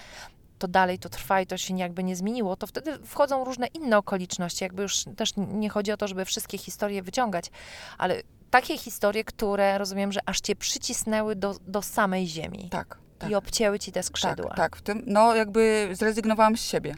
[0.58, 3.98] to dalej to trwa i to się jakby nie zmieniło, to wtedy wchodzą różne inne
[3.98, 4.64] okoliczności.
[4.64, 7.50] Jakby już też nie chodzi o to, żeby wszystkie historie wyciągać,
[7.98, 13.30] ale takie historie, które rozumiem, że aż cię przycisnęły do, do samej ziemi Tak, tak.
[13.30, 14.48] i obcięły ci te skrzydła.
[14.48, 14.76] Tak, tak.
[14.76, 16.94] W tym, no jakby zrezygnowałam z siebie.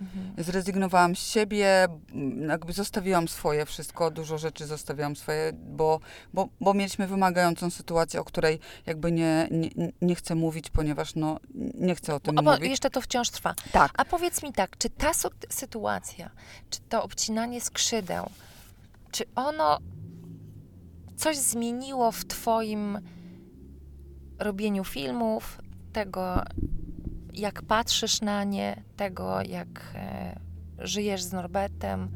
[0.00, 0.44] Mhm.
[0.44, 1.84] Zrezygnowałam z siebie,
[2.14, 6.00] m, jakby zostawiłam swoje wszystko, dużo rzeczy zostawiłam swoje, bo,
[6.32, 9.70] bo, bo mieliśmy wymagającą sytuację, o której jakby nie, nie,
[10.02, 11.40] nie chcę mówić, ponieważ no,
[11.74, 12.70] nie chcę o tym bo mówić.
[12.70, 13.54] jeszcze to wciąż trwa.
[13.72, 13.90] Tak.
[13.96, 15.10] A powiedz mi tak, czy ta
[15.48, 16.30] sytuacja,
[16.70, 18.30] czy to obcinanie skrzydeł,
[19.10, 19.78] czy ono
[21.16, 22.98] coś zmieniło w twoim
[24.38, 25.58] robieniu filmów,
[25.92, 26.42] tego,
[27.32, 30.40] jak patrzysz na nie, tego jak e,
[30.78, 32.08] żyjesz z Norbertem,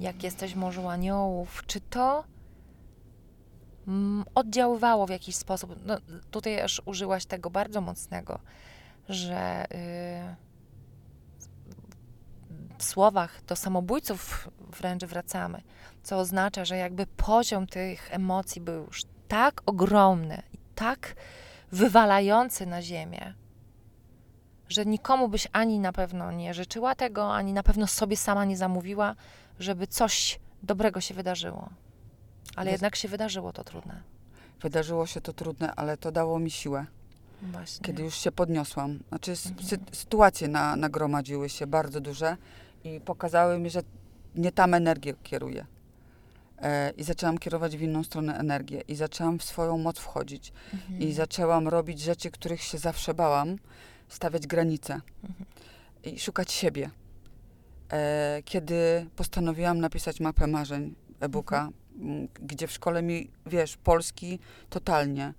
[0.00, 2.24] jak jesteś Morzu Aniołów, czy to
[3.88, 5.76] mm, oddziaływało w jakiś sposób?
[5.86, 5.96] No,
[6.30, 8.38] tutaj aż użyłaś tego bardzo mocnego,
[9.08, 10.43] że y,
[12.78, 14.48] w słowach do samobójców
[14.78, 15.62] wręcz wracamy,
[16.02, 21.14] co oznacza, że jakby poziom tych emocji był już tak ogromny i tak
[21.72, 23.34] wywalający na ziemię,
[24.68, 28.56] że nikomu byś ani na pewno nie życzyła tego, ani na pewno sobie sama nie
[28.56, 29.14] zamówiła,
[29.58, 31.68] żeby coś dobrego się wydarzyło.
[32.56, 34.02] Ale Jest- jednak się wydarzyło to trudne.
[34.60, 36.86] Wydarzyło się to trudne, ale to dało mi siłę,
[37.42, 37.84] Właśnie.
[37.86, 38.98] kiedy już się podniosłam.
[39.08, 39.68] Znaczy s- Mhm.
[39.68, 42.36] sy- sytuacje na, nagromadziły się bardzo duże
[42.84, 43.82] i pokazały mi, że
[44.34, 45.66] nie tam energię kieruję.
[46.58, 50.52] E, I zaczęłam kierować w inną stronę energię i zaczęłam w swoją moc wchodzić.
[50.74, 51.00] Mhm.
[51.00, 53.56] I zaczęłam robić rzeczy, których się zawsze bałam,
[54.08, 55.46] stawiać granice Mhm.
[56.02, 56.90] i szukać siebie.
[57.92, 61.68] E, kiedy postanowiłam napisać mapę marzeń e-booka,
[62.00, 64.38] m, gdzie w szkole mi, wiesz, polski
[64.70, 65.34] totalnie,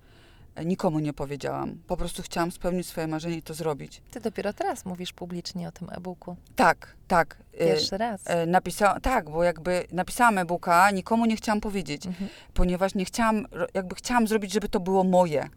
[0.63, 1.77] nikomu nie powiedziałam.
[1.87, 4.01] Po prostu chciałam spełnić swoje marzenie i to zrobić.
[4.11, 6.35] Ty dopiero teraz mówisz publicznie o tym e-booku.
[6.55, 7.37] Tak, tak.
[7.53, 8.21] e, Pierwszy raz.
[8.25, 12.05] e, napisałam, tak, bo jakby napisałam e-booka, nikomu nie chciałam powiedzieć.
[12.07, 12.29] Mhm.
[12.53, 15.49] ponieważ nie chciałam, jakby chciałam zrobić, żeby to było moje.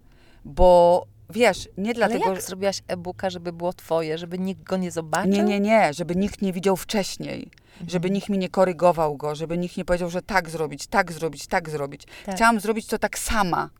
[0.44, 2.32] Bo wiesz, nie Ale dlatego.
[2.32, 5.32] jak zrobiłaś e-booka, żeby było twoje, żeby nikt go nie zobaczył?
[5.32, 7.90] Nie, nie, nie, żeby nikt nie widział wcześniej, Mhm.
[7.90, 11.46] żeby nikt mi nie korygował go, żeby nikt nie powiedział, że tak zrobić, tak zrobić,
[11.46, 12.03] tak zrobić.
[12.26, 12.34] Tak.
[12.34, 13.70] Chciałam zrobić to tak sama.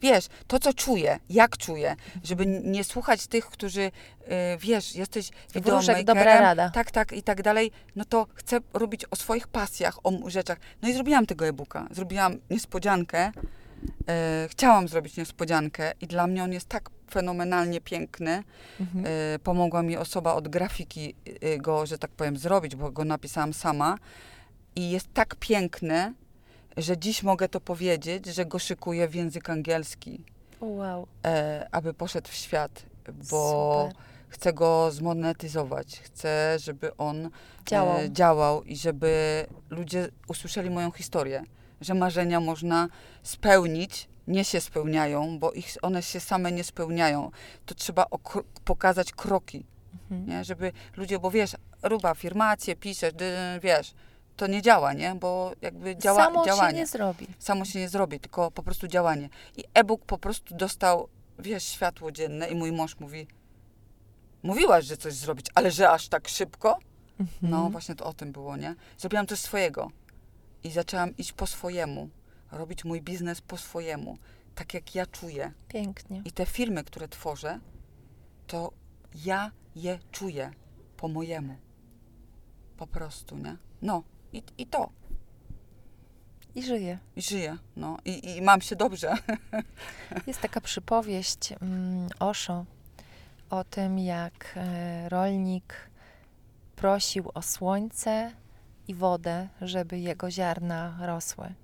[0.00, 3.90] Wiesz, to co czuję, jak czuję, żeby nie słuchać tych, którzy, y,
[4.60, 6.70] wiesz, jesteś Wróżek, dobra rada.
[6.70, 10.58] tak, tak i tak dalej, no to chcę robić o swoich pasjach, o rzeczach.
[10.82, 11.86] No i zrobiłam tego e-booka.
[11.90, 13.32] Zrobiłam niespodziankę.
[14.08, 18.42] E, chciałam zrobić niespodziankę i dla mnie on jest tak fenomenalnie piękny.
[18.80, 19.04] Mhm.
[19.06, 23.52] E, pomogła mi osoba od grafiki e, go, że tak powiem, zrobić, bo go napisałam
[23.52, 23.98] sama.
[24.76, 26.12] I jest tak piękny,
[26.78, 30.24] że dziś mogę to powiedzieć, że go szykuję w język angielski,
[30.60, 31.06] Wow.
[31.24, 32.82] e, aby poszedł w świat,
[33.30, 34.02] bo Super.
[34.28, 36.00] chcę go zmonetyzować.
[36.00, 37.30] Chcę, żeby on
[37.66, 37.98] Działał.
[37.98, 41.42] e, działał i żeby ludzie usłyszeli moją historię,
[41.80, 42.88] że marzenia można
[43.22, 47.30] spełnić, nie się spełniają, bo ich, one się same nie spełniają.
[47.66, 48.06] To trzeba
[48.64, 49.64] pokazać kroki,
[50.10, 50.26] Mhm.
[50.28, 50.44] nie?
[50.44, 53.12] żeby ludzie, bo wiesz, rób afirmacje, piszesz,
[53.62, 53.94] wiesz,
[54.38, 55.14] to nie działa, nie?
[55.14, 56.70] Bo jakby działa, Samo działanie.
[56.70, 57.26] się nie zrobi.
[57.38, 59.28] Samo się nie zrobi, tylko po prostu działanie.
[59.56, 61.08] I e-book po prostu dostał,
[61.38, 63.26] wiesz, światło dzienne i mój mąż mówi,
[64.42, 66.78] mówiłaś, że coś zrobić, ale że aż tak szybko?
[67.42, 67.72] No, Mhm.
[67.72, 68.74] właśnie to o tym było, nie?
[68.98, 69.90] Zrobiłam coś swojego
[70.64, 72.08] i zaczęłam iść po swojemu,
[72.52, 74.18] robić mój biznes po swojemu,
[74.54, 75.52] tak jak ja czuję.
[75.68, 76.22] Pięknie.
[76.24, 77.60] I te filmy, które tworzę,
[78.46, 78.72] to
[79.24, 80.50] ja je czuję
[80.96, 81.56] po mojemu.
[82.76, 83.56] Po prostu, nie?
[83.82, 84.02] No,
[84.32, 84.90] i, i to.
[86.54, 86.98] I żyje.
[87.16, 87.96] I żyję, no.
[88.04, 89.14] I, I mam się dobrze.
[90.26, 92.64] Jest taka przypowieść mm, Osho
[93.50, 95.74] o tym, jak e, rolnik
[96.76, 98.32] prosił o słońce
[98.88, 101.54] i wodę, żeby jego ziarna rosły.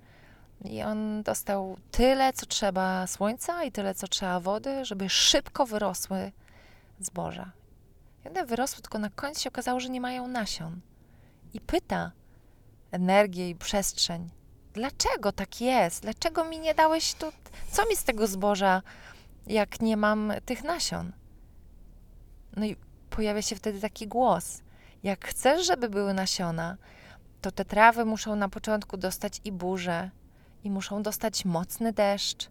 [0.65, 6.31] I on dostał tyle, co trzeba słońca i tyle, co trzeba wody, żeby szybko wyrosły
[6.99, 7.51] zboża.
[8.25, 10.81] I one wyrosły, tylko na końcu się okazało, że nie mają nasion.
[11.53, 12.11] I pyta
[12.95, 14.29] energię i przestrzeń,
[14.73, 16.01] dlaczego tak jest?
[16.01, 17.31] Dlaczego mi nie dałeś tu
[17.71, 18.81] co mi z tego zboża,
[19.47, 21.11] jak nie mam tych nasion?
[22.55, 22.75] No i
[23.09, 24.61] pojawia się wtedy taki głos.
[25.03, 26.77] Jak chcesz, żeby były nasiona,
[27.41, 30.09] to te trawy muszą na początku dostać i burzę,
[30.63, 32.49] i muszą dostać mocny deszcz,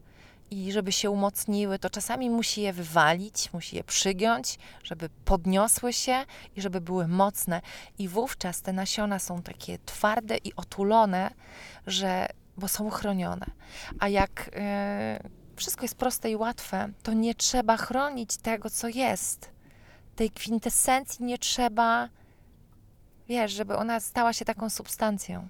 [0.51, 6.25] i żeby się umocniły, to czasami musi je wywalić, musi je przygiąć, żeby podniosły się
[6.57, 7.61] i żeby były mocne.
[7.99, 11.31] I wówczas te nasiona są takie twarde i otulone,
[11.87, 13.47] że, bo są chronione.
[14.01, 15.21] A jak e,
[15.57, 19.51] wszystko jest proste i łatwe, to nie trzeba chronić tego, co jest.
[20.17, 22.09] Tej kwintesencji nie trzeba,
[23.29, 25.49] wiesz, żeby ona stała się taką substancją.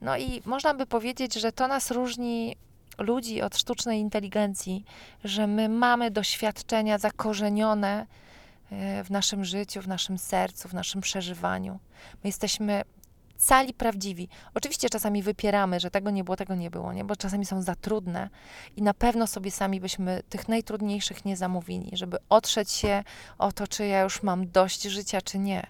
[0.00, 2.56] No i można by powiedzieć, że to nas różni
[2.98, 4.84] ludzi od sztucznej inteligencji,
[5.24, 8.06] że my mamy doświadczenia zakorzenione
[8.70, 11.78] e, w naszym życiu, w naszym sercu, w naszym przeżywaniu.
[12.24, 12.82] My jesteśmy
[13.36, 14.28] cali prawdziwi.
[14.54, 17.04] Oczywiście czasami wypieramy, że tego nie było, tego nie było, nie?
[17.04, 18.30] bo czasami są za trudne
[18.76, 23.04] i na pewno sobie sami byśmy tych najtrudniejszych nie zamówili, żeby otrzeć się
[23.38, 25.66] o to, czy ja już mam dość życia, czy nie.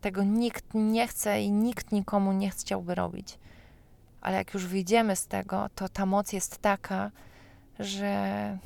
[0.00, 3.38] Tego nikt nie chce i nikt nikomu nie chciałby robić.
[4.24, 7.10] Ale jak już wyjdziemy z tego, to ta moc jest taka,
[7.78, 8.58] że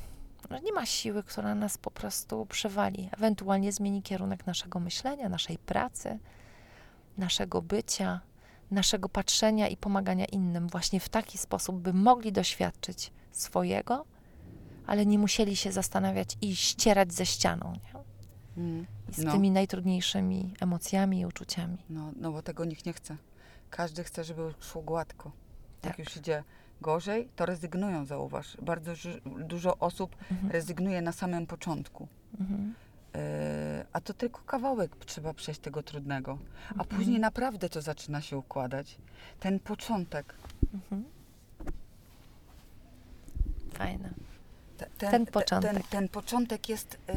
[0.63, 3.09] nie ma siły, która nas po prostu przewali.
[3.11, 6.19] Ewentualnie zmieni kierunek naszego myślenia, naszej pracy,
[7.17, 8.21] naszego bycia,
[8.71, 14.05] naszego patrzenia i pomagania innym właśnie w taki sposób, by mogli doświadczyć swojego,
[14.87, 17.73] ale nie musieli się zastanawiać i ścierać ze ścianą.
[17.73, 17.99] Nie?
[18.63, 18.85] Mm.
[19.11, 19.31] Z No.
[19.31, 21.77] tymi najtrudniejszymi emocjami i uczuciami.
[21.89, 23.17] No, no bo tego nikt nie chce.
[23.69, 25.31] Każdy chce, żeby szło gładko.
[25.81, 25.89] Tak.
[25.89, 26.43] Jak już idzie
[26.81, 28.57] gorzej, to rezygnują, zauważ.
[28.61, 28.91] Bardzo
[29.25, 30.51] dużo osób Mhm.
[30.51, 32.07] rezygnuje na samym początku.
[32.39, 32.73] Mhm.
[33.13, 33.19] Yy,
[33.93, 36.37] a to tylko kawałek trzeba przejść tego trudnego.
[36.69, 36.87] A Mhm.
[36.89, 38.97] później naprawdę to zaczyna się układać.
[39.39, 40.35] Ten początek.
[40.73, 41.03] Mhm.
[43.73, 44.09] Fajne.
[44.77, 45.73] te- Ten te- początek.
[45.73, 47.15] Ten, ten początek jest, yy,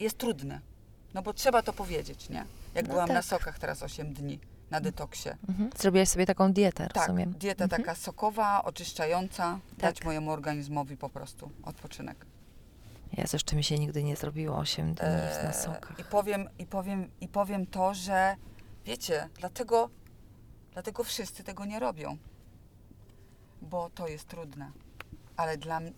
[0.00, 0.60] jest trudny.
[1.14, 2.44] No bo trzeba to powiedzieć, nie?
[2.74, 3.24] Jak No byłam na tak.
[3.24, 4.38] sokach teraz 8 dni,
[4.74, 5.28] na detoksie.
[5.48, 5.70] Mhm.
[5.78, 7.32] Zrobiłaś sobie taką dietę, Tak, rozumiem.
[7.32, 7.82] dieta Mhm.
[7.82, 10.04] taka sokowa, oczyszczająca, dać Tak.
[10.04, 12.26] mojemu organizmowi po prostu odpoczynek.
[13.12, 15.98] Jezu, jeszcze mi się nigdy nie zrobiło 8 dni na Eee, sokach.
[16.00, 18.36] I powiem, i, powiem, I powiem to, że
[18.84, 19.90] wiecie, dlatego,
[20.72, 22.16] dlatego wszyscy tego nie robią,
[23.62, 24.70] bo to jest trudne.
[25.36, 25.92] Ale dla mnie,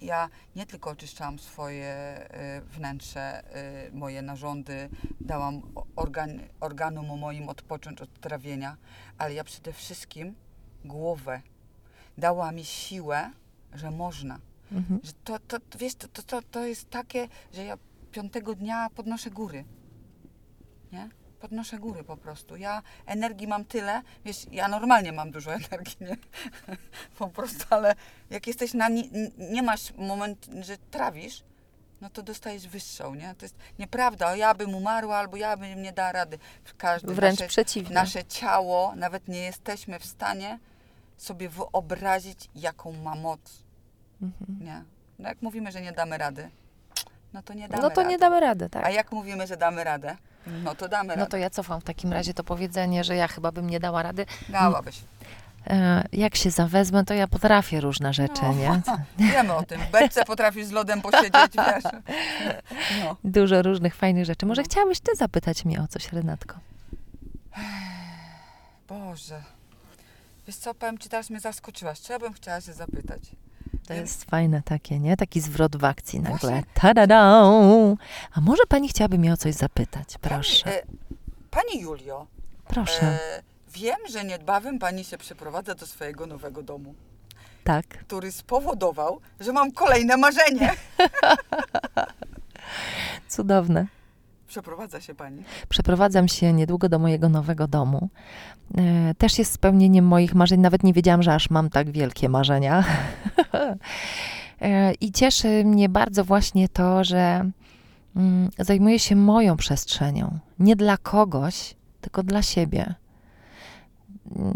[0.00, 2.18] ja nie tylko oczyszczałam swoje
[2.58, 3.42] y, wnętrze,
[3.88, 4.88] y, moje narządy,
[5.20, 5.62] dałam
[5.96, 8.76] organ, organom moim odpocząć od trawienia,
[9.18, 10.34] ale ja przede wszystkim
[10.84, 11.42] głowę.
[12.18, 13.30] Dała mi siłę,
[13.74, 14.40] że można
[14.72, 15.00] Mhm.
[15.02, 17.78] że to, to wiesz, to, to, to, to jest takie, że ja
[18.12, 19.64] piątego dnia podnoszę góry.
[20.92, 21.08] Nie?
[21.40, 22.56] Podnoszę góry po prostu.
[22.56, 26.16] Ja energii mam tyle, wiesz, ja normalnie mam dużo energii, nie?
[27.18, 27.94] po prostu, ale
[28.30, 29.02] jak jesteś na, nie,
[29.38, 31.42] nie masz moment, że trawisz,
[32.00, 33.34] no to dostajesz wyższą, nie?
[33.38, 36.38] To jest nieprawda, o ja bym umarła albo ja bym nie dała rady.
[36.76, 37.94] Każdy, Wręcz nasze, przeciwnie.
[37.94, 40.58] nasze ciało, nawet nie jesteśmy w stanie
[41.16, 43.62] sobie wyobrazić, jaką ma moc.
[44.22, 44.58] Mhm.
[44.64, 44.84] Nie.
[45.18, 46.50] No jak mówimy, że nie damy rady,
[47.32, 48.08] no to nie damy No to rady.
[48.10, 48.84] nie damy rady, tak.
[48.84, 50.16] A jak mówimy, że damy radę,
[50.46, 51.30] no to damy No radę.
[51.30, 54.26] to ja cofam w takim razie to powiedzenie, że ja chyba bym nie dała rady.
[54.48, 55.00] Dałabyś.
[55.66, 58.52] E, jak się zawezmę, to ja potrafię różne rzeczy, No.
[58.54, 58.80] nie?
[59.32, 59.80] Wiemy o tym.
[59.80, 61.84] W beczce potrafisz z lodem posiedzieć, wiesz.
[63.04, 63.16] No.
[63.24, 64.46] Dużo różnych fajnych rzeczy.
[64.46, 64.68] Może No.
[64.68, 66.54] chciałabyś ty zapytać mnie o coś, Renatko?
[68.88, 69.42] Boże.
[70.46, 72.08] Wiesz co, powiem ci, teraz mnie zaskoczyłaś.
[72.08, 73.20] Ja bym chciała się zapytać?
[73.86, 75.16] To jest fajne takie, nie?
[75.16, 76.62] Taki zwrot w akcji nagle.
[76.74, 77.42] Ta-da-da!
[78.34, 80.14] A może pani chciałaby mnie o coś zapytać?
[80.20, 80.82] Proszę, Pani, e,
[81.50, 82.26] pani Julio,
[82.68, 83.02] proszę.
[83.06, 83.42] e,
[83.74, 86.94] wiem, że niedbawem pani się przeprowadza do swojego nowego domu,
[87.64, 87.86] Tak.
[87.86, 90.72] który spowodował, że mam kolejne marzenie.
[93.28, 93.86] Cudowne.
[94.48, 95.42] Przeprowadza się pani.
[95.68, 98.08] Przeprowadzam się niedługo do mojego nowego domu.
[98.78, 100.60] E, też jest spełnieniem moich marzeń.
[100.60, 102.84] Nawet nie wiedziałam, że aż mam tak wielkie marzenia.
[104.60, 107.50] e, I cieszy mnie bardzo właśnie to, że
[108.16, 110.38] mm, zajmuję się moją przestrzenią.
[110.58, 112.94] Nie dla kogoś, tylko dla siebie.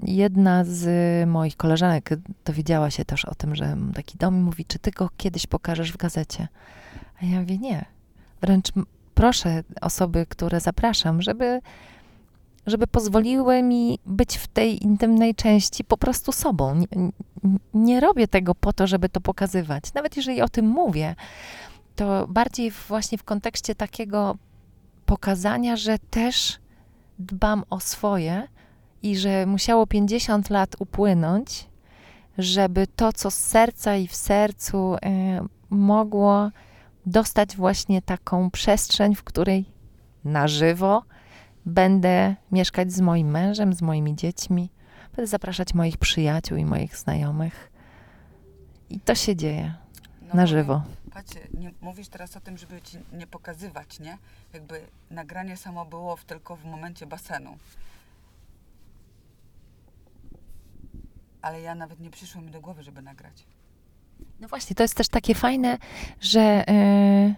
[0.03, 0.89] Jedna z
[1.29, 2.11] moich koleżanek
[2.45, 5.93] dowiedziała się też o tym, że taki dom i mówi, czy ty go kiedyś pokażesz
[5.93, 6.49] w gazecie?
[7.23, 7.85] A ja mówię, nie.
[8.41, 8.73] Wręcz
[9.23, 11.61] proszę osoby, które zapraszam, żeby,
[12.67, 16.75] żeby pozwoliły mi być w tej intymnej części po prostu sobą.
[16.75, 16.87] Nie,
[17.75, 19.95] nie- robię tego po to, żeby to pokazywać.
[19.95, 21.15] Nawet jeżeli o tym mówię,
[21.97, 24.37] to bardziej właśnie w kontekście takiego
[25.07, 26.59] pokazania, że też
[27.19, 28.49] dbam o swoje
[29.03, 31.69] i że musiało 50 lat upłynąć,
[32.39, 34.99] żeby to, co z serca i w sercu e,
[35.71, 36.51] mogło
[37.07, 39.65] dostać właśnie taką przestrzeń, w której
[40.25, 41.03] na żywo
[41.67, 44.71] będę mieszkać z moim mężem, z moimi dziećmi,
[45.17, 47.73] będę zapraszać moich przyjaciół i moich znajomych.
[48.91, 49.75] I to się dzieje
[50.23, 50.83] No na żywo.
[51.13, 54.19] Patrzcie, nie, mówisz teraz o tym, żeby ci nie pokazywać, nie?
[54.53, 54.81] Jakby
[55.11, 57.59] nagranie samo było w, tylko w momencie basenu.
[61.43, 63.47] Ale ja nawet nie przyszło mi do głowy, żeby nagrać.
[64.41, 65.79] No właśnie, to jest też takie fajne,
[66.21, 67.35] że, e,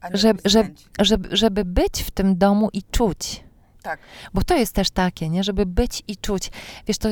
[0.00, 0.86] A nie Że- robić że- zdjęć.
[1.00, 3.44] żeby, żeby być w tym domu i czuć.
[3.82, 4.00] Tak.
[4.34, 5.44] Bo to jest też takie, nie?
[5.44, 6.50] Żeby być i czuć.
[6.86, 7.08] Wiesz, to,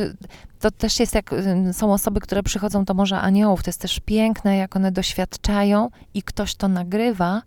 [0.60, 3.62] to też jest jak ym, są osoby, które przychodzą do Morza Aniołów.
[3.62, 7.42] To jest też piękne, jak one doświadczają i ktoś to nagrywa.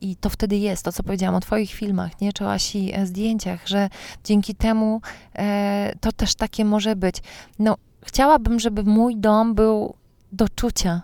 [0.00, 2.32] I to wtedy jest, to co powiedziałam o twoich filmach, nie?
[2.32, 3.88] Czy o Asi e, zdjęciach, że
[4.24, 5.00] dzięki temu
[5.34, 7.16] e, to też takie może być.
[7.58, 9.94] No, chciałabym, żeby mój dom był
[10.32, 11.02] do czucia.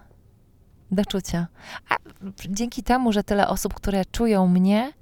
[0.90, 1.46] Do czucia.
[1.88, 1.96] A
[2.48, 4.92] dzięki temu, że tyle osób, które czują mnie,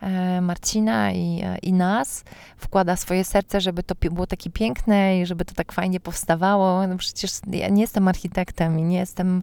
[0.00, 2.24] e, Marcina i, e, i nas,
[2.56, 6.86] wkłada swoje serce, żeby to było takie piękne i żeby to tak fajnie powstawało.
[6.86, 9.42] No przecież ja nie jestem architektem i nie jestem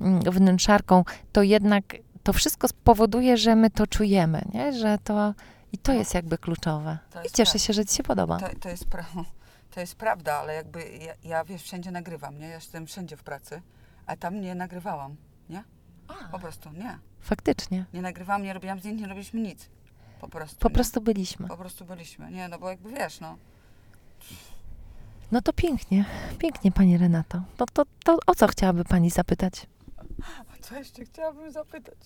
[0.00, 4.72] mm, wnętrzarką, to jednak to wszystko spowoduje, że my to czujemy, nie?
[4.72, 5.34] że to
[5.72, 6.98] i to jest jakby kluczowe.
[7.10, 7.66] To I jest cieszę prawda.
[7.66, 8.38] się, że ci się podoba.
[8.38, 9.24] To, to, jest pra-
[9.74, 12.48] to jest prawda, ale jakby ja, ja wiesz, wszędzie nagrywam, nie?
[12.48, 13.62] Ja jestem wszędzie w pracy,
[14.08, 15.16] a tam nie nagrywałam,
[15.48, 15.64] nie?
[16.32, 16.98] Po prostu nie.
[17.20, 17.84] Faktycznie.
[17.94, 19.68] Nie nagrywałam, nie robiłam zdjęć, nie robiliśmy nic.
[20.20, 20.58] Po prostu.
[20.60, 20.74] Po nie?
[20.74, 21.48] prostu byliśmy.
[21.48, 22.30] Po prostu byliśmy.
[22.30, 23.36] Nie, no bo jakby wiesz, no.
[25.32, 26.04] No to pięknie,
[26.38, 27.42] pięknie pani Renato.
[27.58, 29.66] No to, to o co chciałaby pani zapytać?
[30.22, 31.98] A co jeszcze chciałabym zapytać?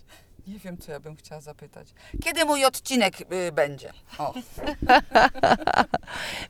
[0.47, 1.89] Nie wiem, co ja bym chciała zapytać.
[2.23, 3.93] Kiedy mój odcinek y, będzie?
[4.19, 4.35] O,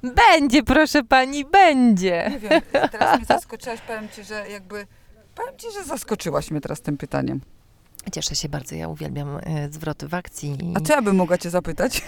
[0.16, 2.28] Będzie, proszę pani, będzie.
[2.30, 2.60] nie wiem,
[2.92, 4.86] teraz mnie zaskoczyłaś, powiem ci, że jakby...
[5.34, 7.40] Powiem ci, że zaskoczyłaś mnie teraz tym pytaniem.
[8.12, 10.58] Cieszę się bardzo, ja uwielbiam e, zwroty w akcji.
[10.74, 12.02] A co ja bym mogła cię zapytać?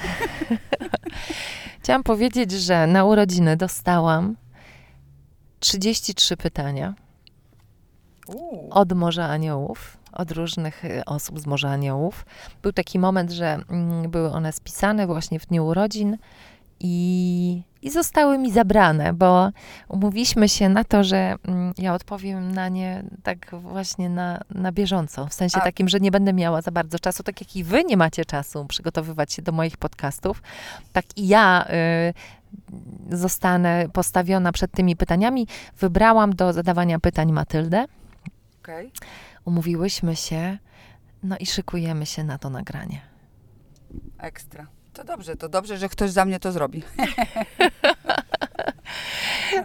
[1.83, 4.37] Chciałam powiedzieć, że na urodziny dostałam
[5.61, 6.95] 33 pytania
[8.70, 12.27] od Morza Aniołów, od różnych e, osób z Morza Aniołów.
[12.62, 16.18] Był taki moment, że mm, były one spisane właśnie w dniu urodzin
[16.81, 19.51] i, i zostały mi zabrane, bo
[19.89, 25.26] umówiliśmy się na to, że mm, ja odpowiem na nie tak właśnie na, na bieżąco,
[25.26, 27.85] w sensie A- takim, że nie będę miała za bardzo czasu, tak jak i wy
[27.85, 30.43] nie macie czasu przygotowywać się do moich podcastów,
[30.93, 31.66] tak i ja
[33.11, 35.47] y, zostanę postawiona przed tymi pytaniami.
[35.78, 37.85] Wybrałam do zadawania pytań Matyldę.
[38.62, 38.91] Okej.
[39.45, 40.59] Umówiłyśmy się,
[41.22, 43.01] no i szykujemy się na to nagranie.
[44.18, 44.66] Ekstra.
[44.95, 46.82] To dobrze, to dobrze, że ktoś za mnie to zrobi.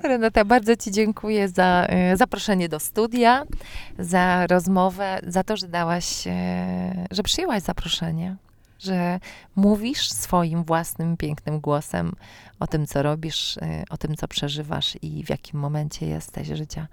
[0.03, 3.43] Renata, bardzo Ci dziękuję za e, zaproszenie do studia,
[3.99, 8.35] za rozmowę, za to, że dałaś, e, że przyjęłaś zaproszenie,
[8.79, 9.19] że
[9.55, 12.13] mówisz swoim własnym, pięknym głosem
[12.59, 16.87] o tym, co robisz, e, o tym, co przeżywasz i w jakim momencie jesteś życia.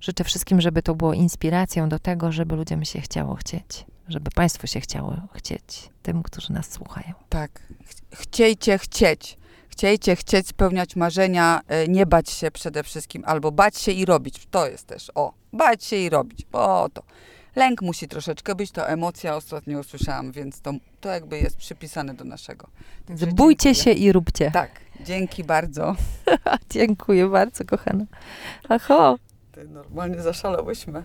[0.00, 4.66] Życzę wszystkim, żeby to było inspiracją do tego, żeby ludziom się chciało chcieć, żeby Państwu
[4.66, 7.12] się chciało chcieć, tym, którzy nas słuchają.
[7.28, 7.62] Tak.
[7.86, 9.38] Ch- Chciejcie chcieć.
[9.68, 14.46] Chciejcie chcieć spełniać marzenia, e, nie bać się przede wszystkim, albo bać się i robić.
[14.50, 17.02] To jest też, o, bać się i robić, bo to.
[17.56, 22.24] Lęk musi troszeczkę być, to emocja ostatnio usłyszałam, więc to, to jakby jest przypisane do
[22.24, 22.68] naszego.
[23.06, 23.84] Także Bójcie dziękuję.
[23.96, 24.50] się i róbcie.
[24.50, 25.96] Tak, dzięki bardzo.
[26.70, 28.04] Dziękuję bardzo, kochana.
[28.68, 29.16] Aho.
[29.52, 31.02] Ty, normalnie zaszalałyśmy.